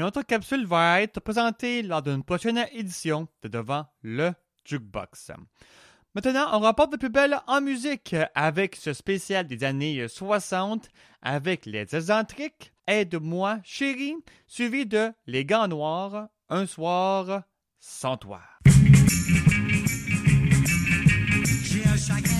[0.00, 4.32] Un autre capsule va être présentée lors d'une prochaine édition de Devant le
[4.64, 5.32] Jukebox.
[6.14, 10.88] Maintenant, on rapporte de plus belle en musique avec ce spécial des années 60
[11.20, 14.16] avec les excentriques Aide-moi chérie,
[14.46, 17.42] suivi de Les Gants Noirs, Un soir
[17.78, 18.40] sans toi.
[21.62, 22.39] J'ai un chagrin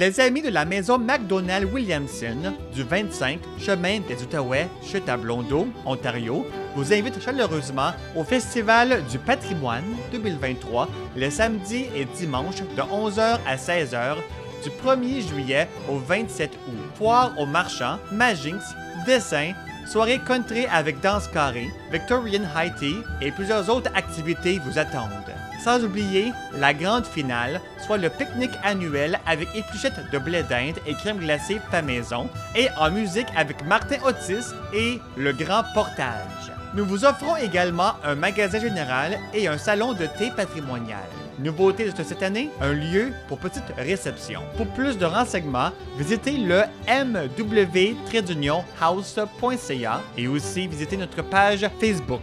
[0.00, 5.68] Les amis de la maison McDonald Williamson du 25 chemin des Outaouais, chute à Blondeau,
[5.84, 13.40] Ontario, vous invitent chaleureusement au Festival du patrimoine 2023 les samedis et dimanches de 11h
[13.46, 14.16] à 16h
[14.64, 16.78] du 1er juillet au 27 août.
[16.94, 18.56] Foire aux marchands, Magix,
[19.04, 19.52] dessin,
[19.86, 25.10] soirée country avec danse carrée, Victorian High Tea et plusieurs autres activités vous attendent.
[25.62, 30.94] Sans oublier la grande finale, soit le pique-nique annuel avec épluchettes de blé d'Inde et
[30.94, 36.50] crème glacée fait maison, et en musique avec Martin Otis et le grand portage.
[36.74, 41.04] Nous vous offrons également un magasin général et un salon de thé patrimonial.
[41.40, 44.42] Nouveauté de cette année, un lieu pour petite réception.
[44.56, 48.60] Pour plus de renseignements, visitez le mw-house.ca
[50.16, 52.20] et aussi visitez notre page Facebook.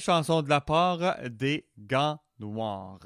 [0.00, 3.00] Belle chanson de la part des Gants Noirs.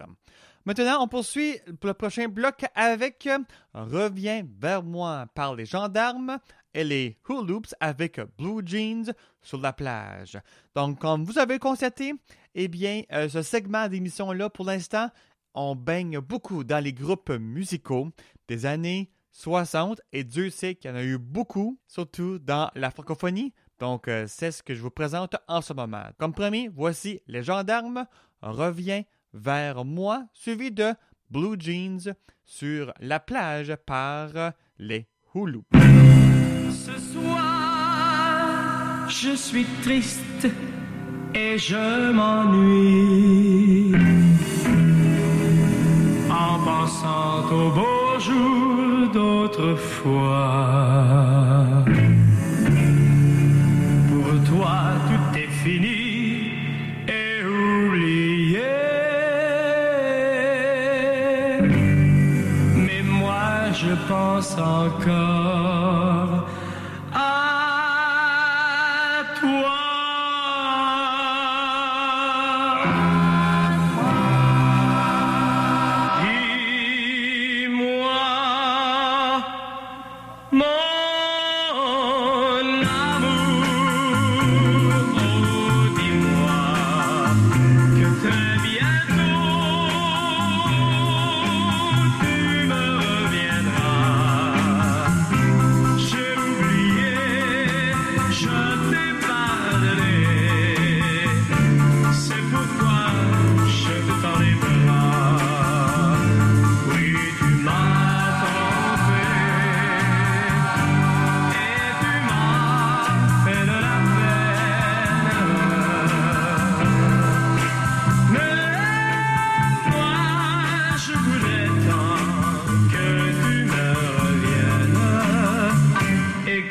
[0.64, 3.28] Maintenant, on poursuit pour le prochain bloc avec
[3.74, 6.38] Reviens vers moi par les gendarmes
[6.72, 9.12] et les Hooloops avec Blue Jeans
[9.42, 10.38] sur la plage.
[10.74, 12.14] Donc, comme vous avez constaté,
[12.54, 15.10] eh bien, euh, ce segment d'émission-là, pour l'instant,
[15.54, 18.10] on baigne beaucoup dans les groupes musicaux
[18.46, 22.90] des années 60 et Dieu sait qu'il y en a eu beaucoup, surtout dans la
[22.90, 23.52] francophonie.
[23.80, 26.04] Donc, euh, c'est ce que je vous présente en ce moment.
[26.18, 28.06] Comme premier, voici Les Gendarmes,
[28.44, 29.02] Reviens
[29.32, 30.92] vers moi, suivi de
[31.30, 32.14] Blue Jeans
[32.44, 34.28] sur la plage par
[34.78, 35.62] les Hulu.
[36.70, 37.48] Ce soir,
[39.08, 40.46] je suis triste
[41.34, 43.94] et je m'ennuie.
[46.30, 50.34] En pensant au beau jour d'autrefois.
[64.34, 65.43] Je pense encore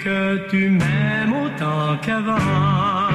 [0.03, 3.13] que tu m'aimes autant qu'avant.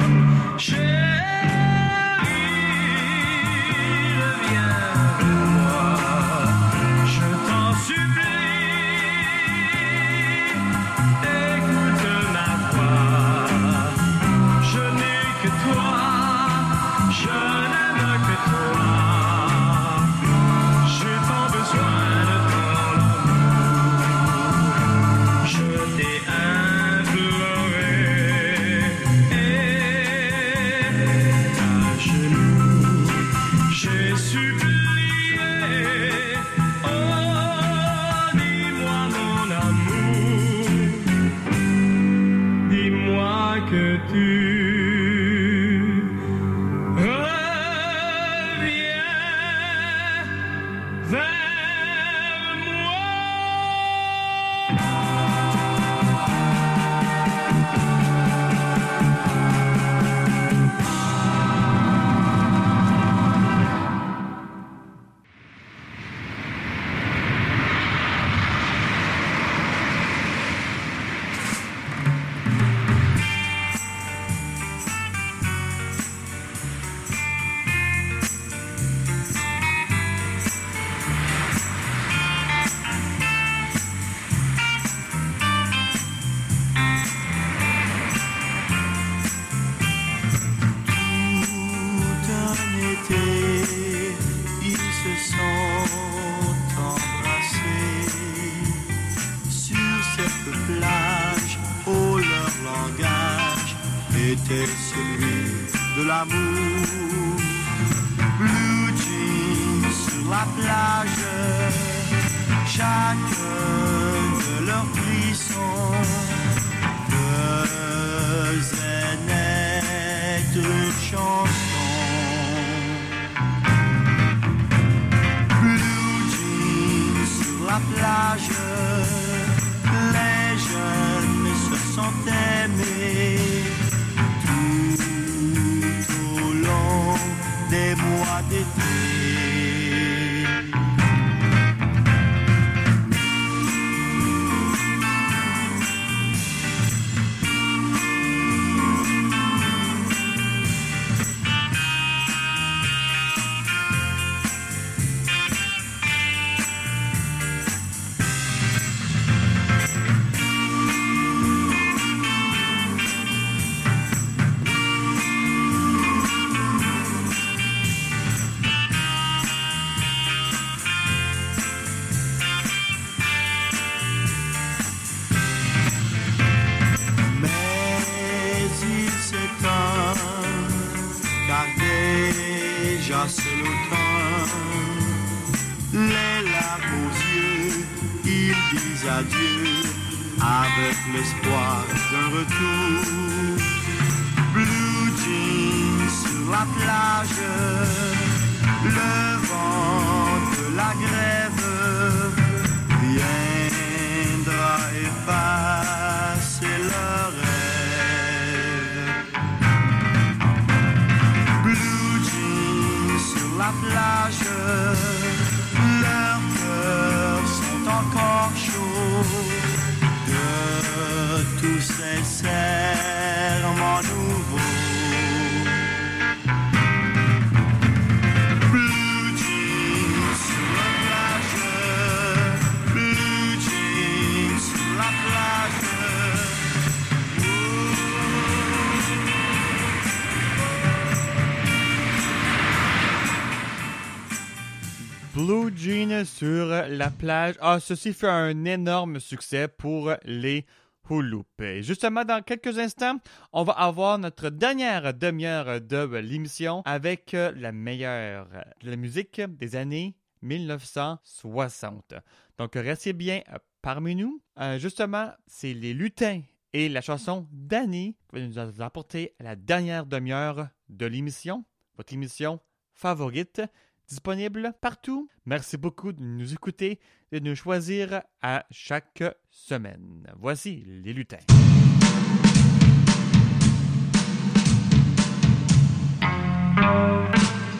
[246.89, 250.65] la plage Ah, ceci fut un énorme succès pour les
[251.09, 251.63] Houloupes.
[251.79, 253.17] Justement, dans quelques instants,
[253.51, 258.47] on va avoir notre dernière demi-heure de l'émission avec euh, la meilleure
[258.81, 262.13] de la musique des années 1960.
[262.57, 264.41] Donc, restez bien euh, parmi nous.
[264.59, 266.41] Euh, justement, c'est les lutins
[266.73, 271.65] et la chanson Danny qui va nous apporter la dernière demi-heure de l'émission,
[271.97, 272.59] votre émission
[272.93, 273.61] favorite
[274.09, 275.29] disponible partout.
[275.45, 276.99] Merci beaucoup de nous écouter
[277.31, 280.27] et de nous choisir à chaque semaine.
[280.37, 281.37] Voici les lutins.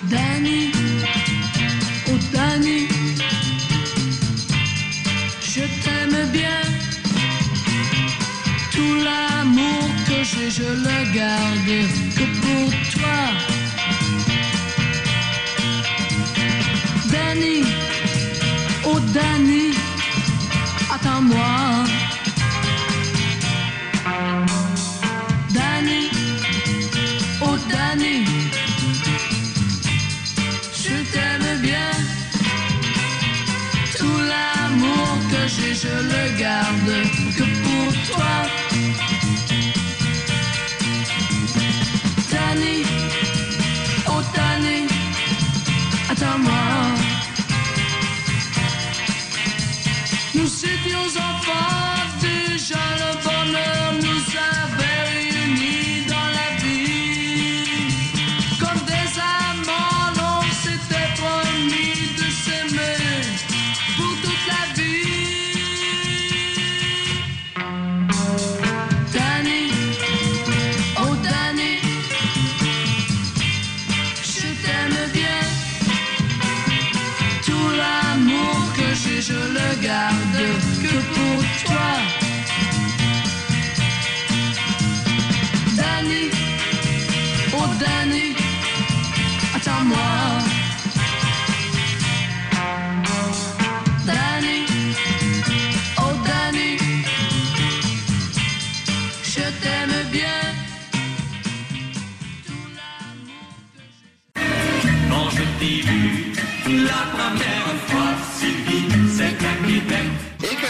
[0.09, 0.71] Danny,
[2.07, 2.87] oh Danny,
[5.41, 6.61] je t'aime bien.
[8.71, 12.88] Tout l'amour que j'ai, je le garde que pour.
[21.01, 21.85] Attends-moi.
[25.53, 26.09] Danny,
[27.41, 28.25] oh Danny.
[30.73, 31.91] Je t'aime bien.
[33.97, 36.68] Tout l'amour que j'ai, je le garde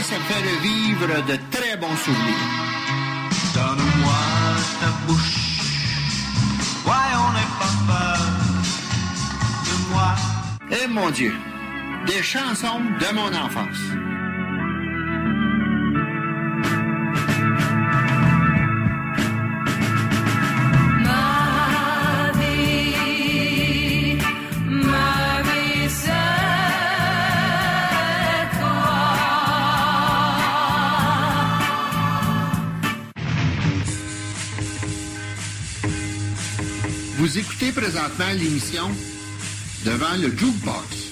[0.09, 2.47] ça fait revivre de très bons souvenirs.
[3.53, 4.19] Donne-moi
[4.79, 5.37] ta bouche.
[6.87, 8.25] Ouais, on n'est pas peur
[9.67, 10.11] de moi.
[10.71, 11.33] Eh mon Dieu,
[12.07, 14.08] des chansons de mon enfance.
[37.29, 38.89] Vous écoutez présentement l'émission
[39.85, 41.08] Devant le Jukebox.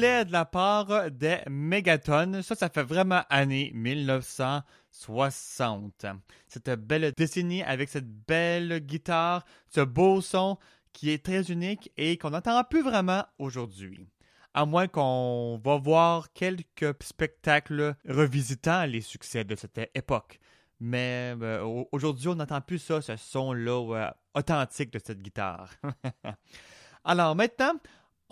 [0.00, 2.40] De la part des Megaton.
[2.42, 6.06] Ça, ça fait vraiment année 1960.
[6.48, 10.56] Cette belle décennie avec cette belle guitare, ce beau son
[10.94, 14.08] qui est très unique et qu'on n'entend plus vraiment aujourd'hui.
[14.54, 20.40] À moins qu'on va voir quelques spectacles revisitant les succès de cette époque.
[20.80, 25.68] Mais euh, au- aujourd'hui, on n'entend plus ça, ce son-là euh, authentique de cette guitare.
[27.04, 27.72] Alors maintenant,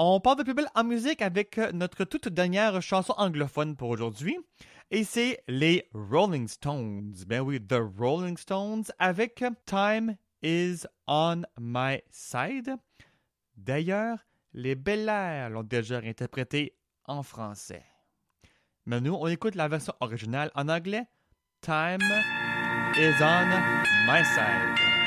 [0.00, 3.88] on part de plus belle en musique avec euh, notre toute dernière chanson anglophone pour
[3.88, 4.38] aujourd'hui.
[4.92, 7.16] Et c'est les Rolling Stones.
[7.26, 12.76] Ben oui, The Rolling Stones avec euh, Time is on my side.
[13.56, 14.18] D'ailleurs,
[14.52, 17.84] les Belair l'ont déjà interprété en français.
[18.86, 21.08] Mais nous, on écoute la version originale en anglais.
[21.60, 21.98] Time
[22.96, 23.48] is on
[24.06, 24.97] my side.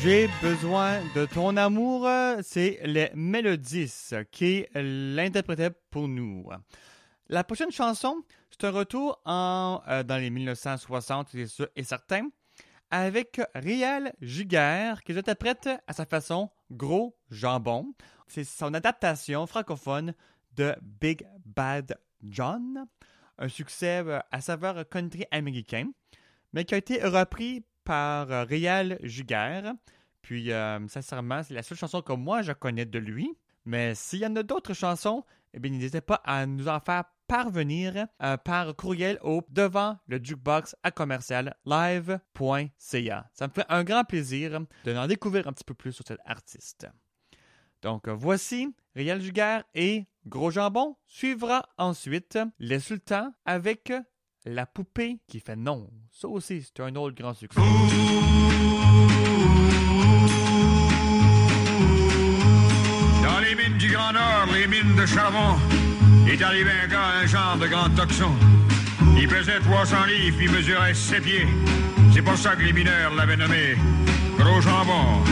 [0.00, 2.08] J'ai besoin de ton amour,
[2.42, 3.92] c'est les Mélodies
[4.30, 6.48] qui l'interprétaient pour nous.
[7.28, 12.28] La prochaine chanson, c'est un retour en, euh, dans les 1960, c'est sûr et certain,
[12.90, 17.92] avec Riel Giguère qui interprète à sa façon Gros Jambon.
[18.28, 20.14] C'est son adaptation francophone
[20.54, 22.86] de Big Bad John,
[23.36, 25.90] un succès euh, à saveur country américain,
[26.52, 29.72] mais qui a été repris par euh, Riel Giguère.
[30.20, 33.34] Puis, euh, sincèrement, c'est la seule chanson que moi je connais de lui.
[33.64, 35.24] Mais s'il y en a d'autres chansons,
[35.54, 40.22] eh bien, n'hésitez pas à nous en faire parvenir euh, par courriel au devant le
[40.22, 43.30] jukebox à commercial live.ca.
[43.32, 46.20] Ça me fait un grand plaisir de en découvrir un petit peu plus sur cet
[46.26, 46.86] artiste.
[47.80, 53.92] Donc, voici Riel Giguère et Gros Jambon suivra ensuite Les Sultans avec
[54.50, 55.90] La poupée qui fait non.
[56.10, 57.60] Ça aussi, c'est un autre grand succès.
[57.60, 57.66] Dans
[63.40, 65.58] les mines du Grand Nord, les mines de charbon,
[66.26, 68.32] est arrivé un gars, un genre de grand toxon.
[69.18, 71.46] Il pesait 300 livres, puis mesurait 7 pieds.
[72.14, 73.76] C'est pour ça que les mineurs l'avaient nommé
[74.38, 75.22] Gros Jambon.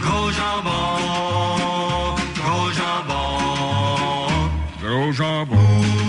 [0.00, 4.28] Gros Jambon, Gros Jambon,
[4.80, 6.07] Gros Jambon.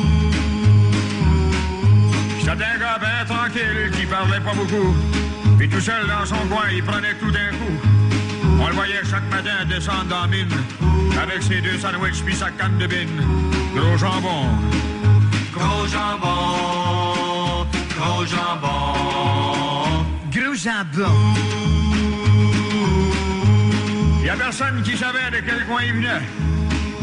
[2.59, 4.93] C'était un gars bien tranquille qui parlait pas beaucoup.
[5.57, 8.59] Puis tout seul dans son coin, il prenait tout d'un coup.
[8.59, 10.49] On le voyait chaque matin descendre dans la mine
[11.21, 13.23] avec ses deux sandwichs puis sa canne de bine.
[13.73, 14.49] Gros jambon.
[15.53, 17.65] Gros jambon.
[17.97, 20.05] Gros jambon.
[20.29, 21.13] Gros jambon.
[24.21, 26.21] Y a personne qui savait de quel coin il venait.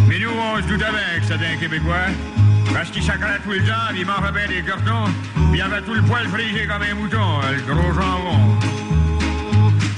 [0.07, 2.36] Mais nous, on se doutait bien que c'était un Québécois.
[2.77, 5.11] Parce qu'il sacrait tout le temps, puis il mangeait bien des cartons,
[5.51, 8.59] puis il avait tout le poil frisé comme un mouton, le gros jambon.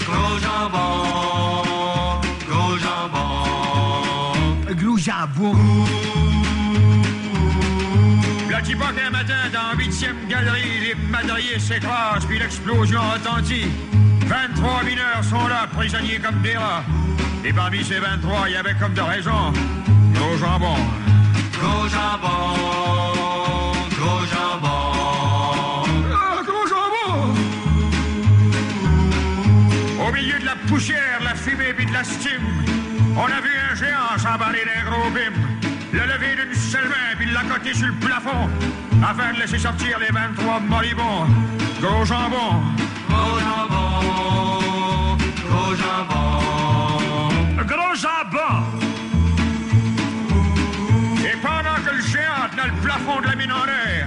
[0.07, 1.65] Gros jambon,
[2.49, 5.55] gros jambon, gros jambon.
[8.49, 13.67] Le petit qu'un matin, dans la huitième galerie, les madriers s'écrasent, puis l'explosion retentit.
[14.21, 16.85] 23 mineurs sont là, prisonniers comme des rats.
[17.45, 19.53] Et parmi ces 23, il y avait comme de raison.
[20.15, 20.77] Gros jambon.
[21.61, 22.55] Gros jambon,
[23.99, 24.93] gros jambon.
[26.13, 27.35] Ah, gros jambon!
[30.07, 32.49] Au milieu de la poussière, la fumée puis de la stime,
[33.17, 35.35] on a vu un géant s'emballer d'un gros bim.
[35.93, 38.49] Le lever d'une seule main puis l'accoter sur le plafond
[39.03, 41.27] afin de laisser sortir les 23 moribonds.
[41.81, 42.63] Gros jambon.
[43.09, 45.17] Gros jambon.
[45.49, 47.19] Gros jambon.
[47.67, 48.88] Gros jambon.
[52.69, 54.07] Le plafond de la mine en l'air,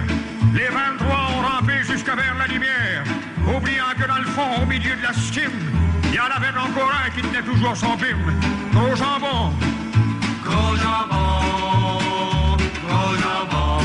[0.54, 3.02] les 23 ont rampé jusqu'à vers la lumière,
[3.46, 5.50] oubliant que dans le fond, au milieu de la stime,
[6.04, 8.18] il y en avait encore un qui tenait toujours son bim.
[8.72, 9.52] Gros jambon.
[10.44, 12.56] Gros jambon.
[12.86, 13.78] Gros jambon.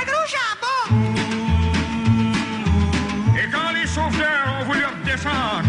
[0.00, 1.04] Un gros jambon.
[3.38, 5.68] Et quand les sauveteurs ont voulu redescendre,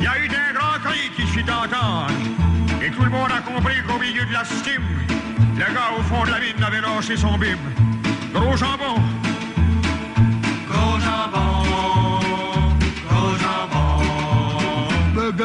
[0.00, 2.10] il y a eu d'un grand cri qui fit entendre.
[2.82, 4.82] Et tout le monde a compris qu'au milieu de la stime,
[5.56, 7.58] le gars au fond de la mine avait lâché son bim.
[8.32, 9.00] Gros jambon.
[10.68, 11.62] Gros jambon.
[13.08, 13.94] Gros jambon.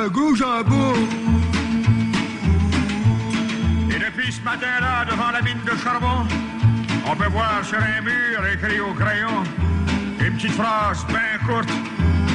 [0.09, 0.93] Gros jambon.
[3.89, 6.25] Et depuis ce matin-là, devant la mine de charbon,
[7.05, 9.43] on peut voir sur un mur écrit au crayon
[10.19, 11.69] une petite phrase bien courte,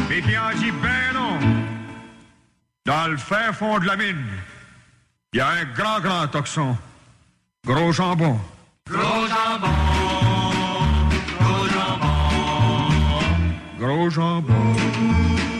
[0.09, 1.39] mais qui en dit ben non.
[2.85, 4.24] Dans le fin fond de la mine,
[5.32, 6.77] il y a un grand, grand toxon.
[7.65, 8.41] Gros jambon.
[8.91, 9.71] Gros jambon.
[11.39, 13.29] Gros jambon.
[13.79, 15.52] Gros jambon.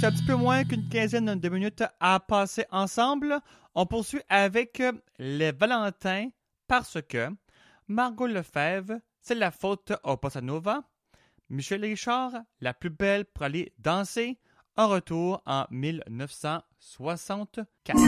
[0.00, 3.38] c'est un petit peu moins qu'une quinzaine de minutes à passer ensemble.
[3.74, 6.30] On poursuit avec euh, les Valentins
[6.66, 7.28] parce que
[7.86, 10.84] Margot Lefebvre, c'est la faute au Bossa Nova.
[11.50, 12.32] Michel Richard,
[12.62, 14.38] la plus belle pour aller danser.
[14.76, 17.98] En retour en 1964.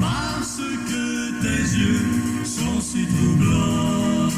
[0.00, 4.30] Parce que tes yeux sont si troublants.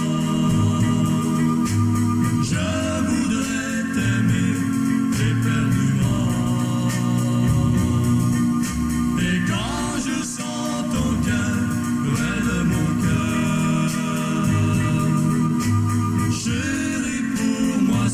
[2.42, 2.97] Je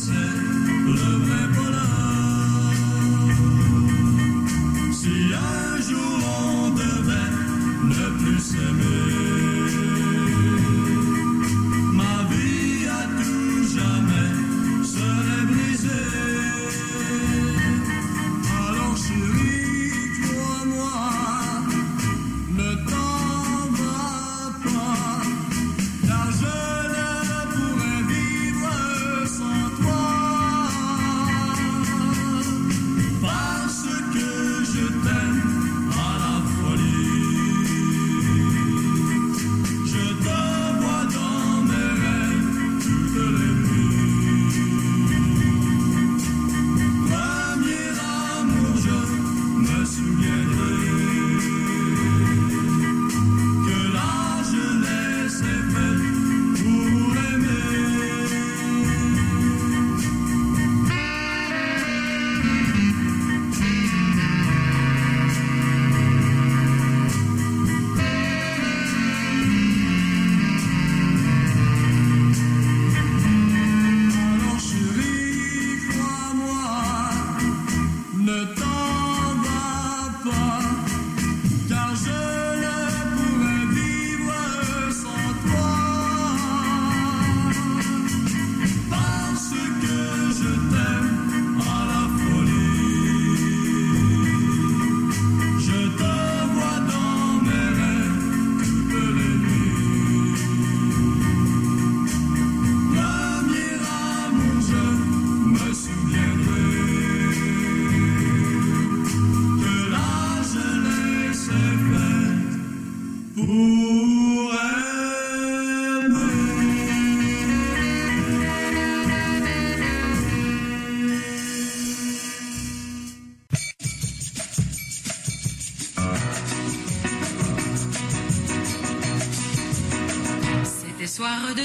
[0.06, 0.43] listen.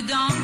[0.10, 0.39] don't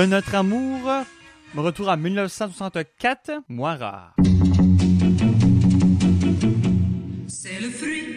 [0.00, 0.80] De notre amour,
[1.54, 4.14] retour à 1964, Moira.
[7.28, 8.09] C'est le fruit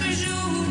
[0.00, 0.61] chaque jour.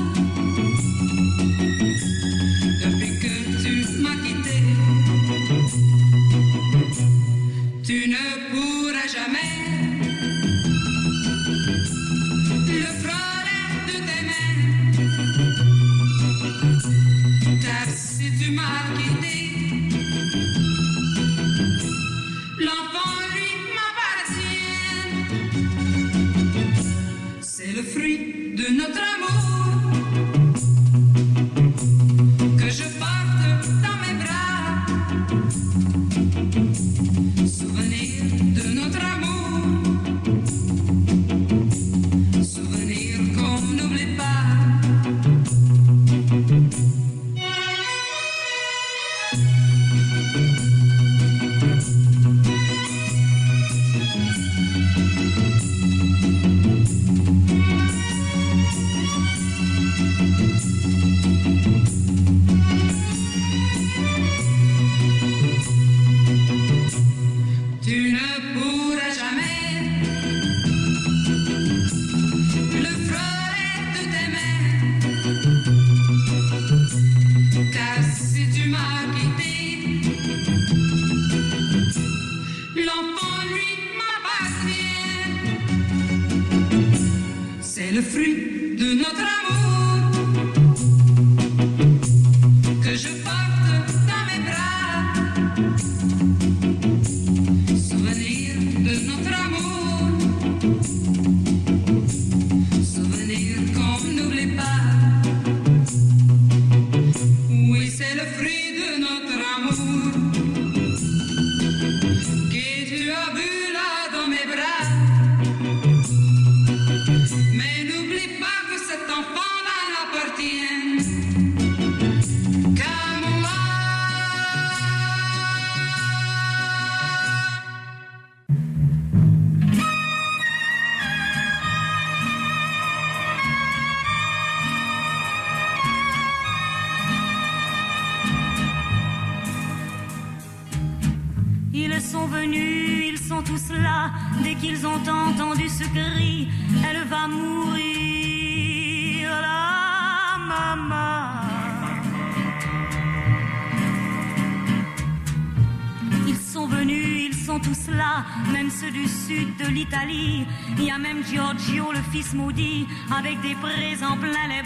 [162.12, 164.61] Fils maudit, avec des présents plein les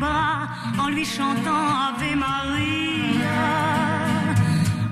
[0.00, 3.42] en lui chantant Ave Maria.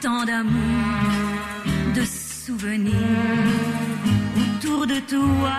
[0.00, 0.52] Tant d'amour,
[1.94, 2.94] de souvenirs
[4.36, 5.54] autour de toi,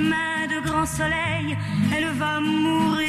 [0.00, 1.56] de grand soleil.
[1.94, 3.02] Elle va mourir,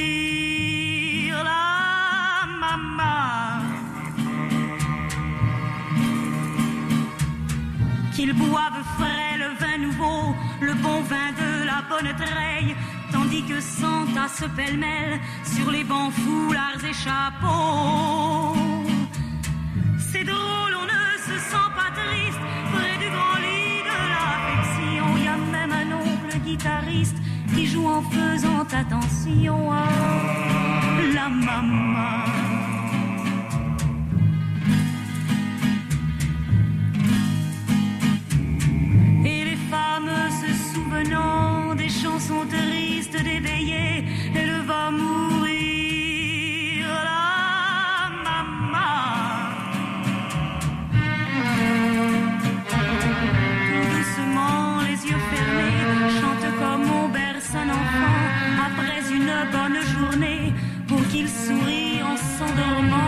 [1.44, 3.64] la maman.
[8.14, 12.76] Qu'ils boivent frais le vin nouveau, le bon vin de la bonne treille,
[13.12, 18.63] tandis que Santa se pêle-mêle sur les bons foulards et chapeaux.
[27.56, 29.86] Qui joue en faisant attention à
[31.14, 32.43] la maman.
[62.54, 63.03] En s'endormant.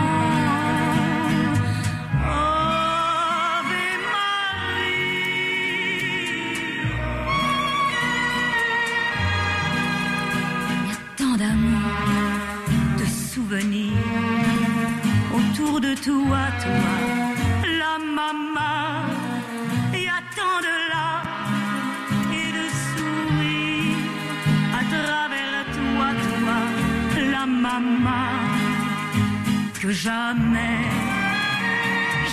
[29.96, 30.84] Jamais,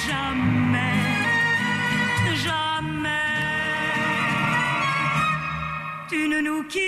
[0.06, 0.99] jamais,
[2.44, 3.30] jamais,
[6.10, 6.84] tu ne nous quitteras.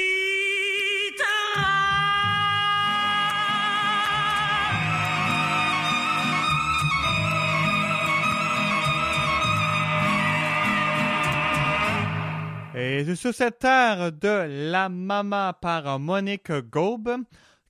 [12.76, 17.24] Et sur cette terre de La Mama par Monique Gaube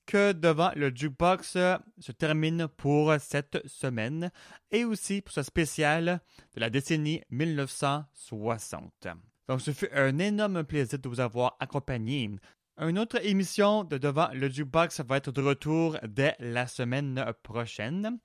[0.06, 4.30] que devant le jukebox euh, se termine pour cette semaine
[4.70, 6.20] et aussi pour ce spécial
[6.54, 9.08] de la décennie 1960.
[9.48, 12.30] Donc ce fut un énorme plaisir de vous avoir accompagné.
[12.78, 18.18] Une autre émission de Devant le jukebox va être de retour dès la semaine prochaine.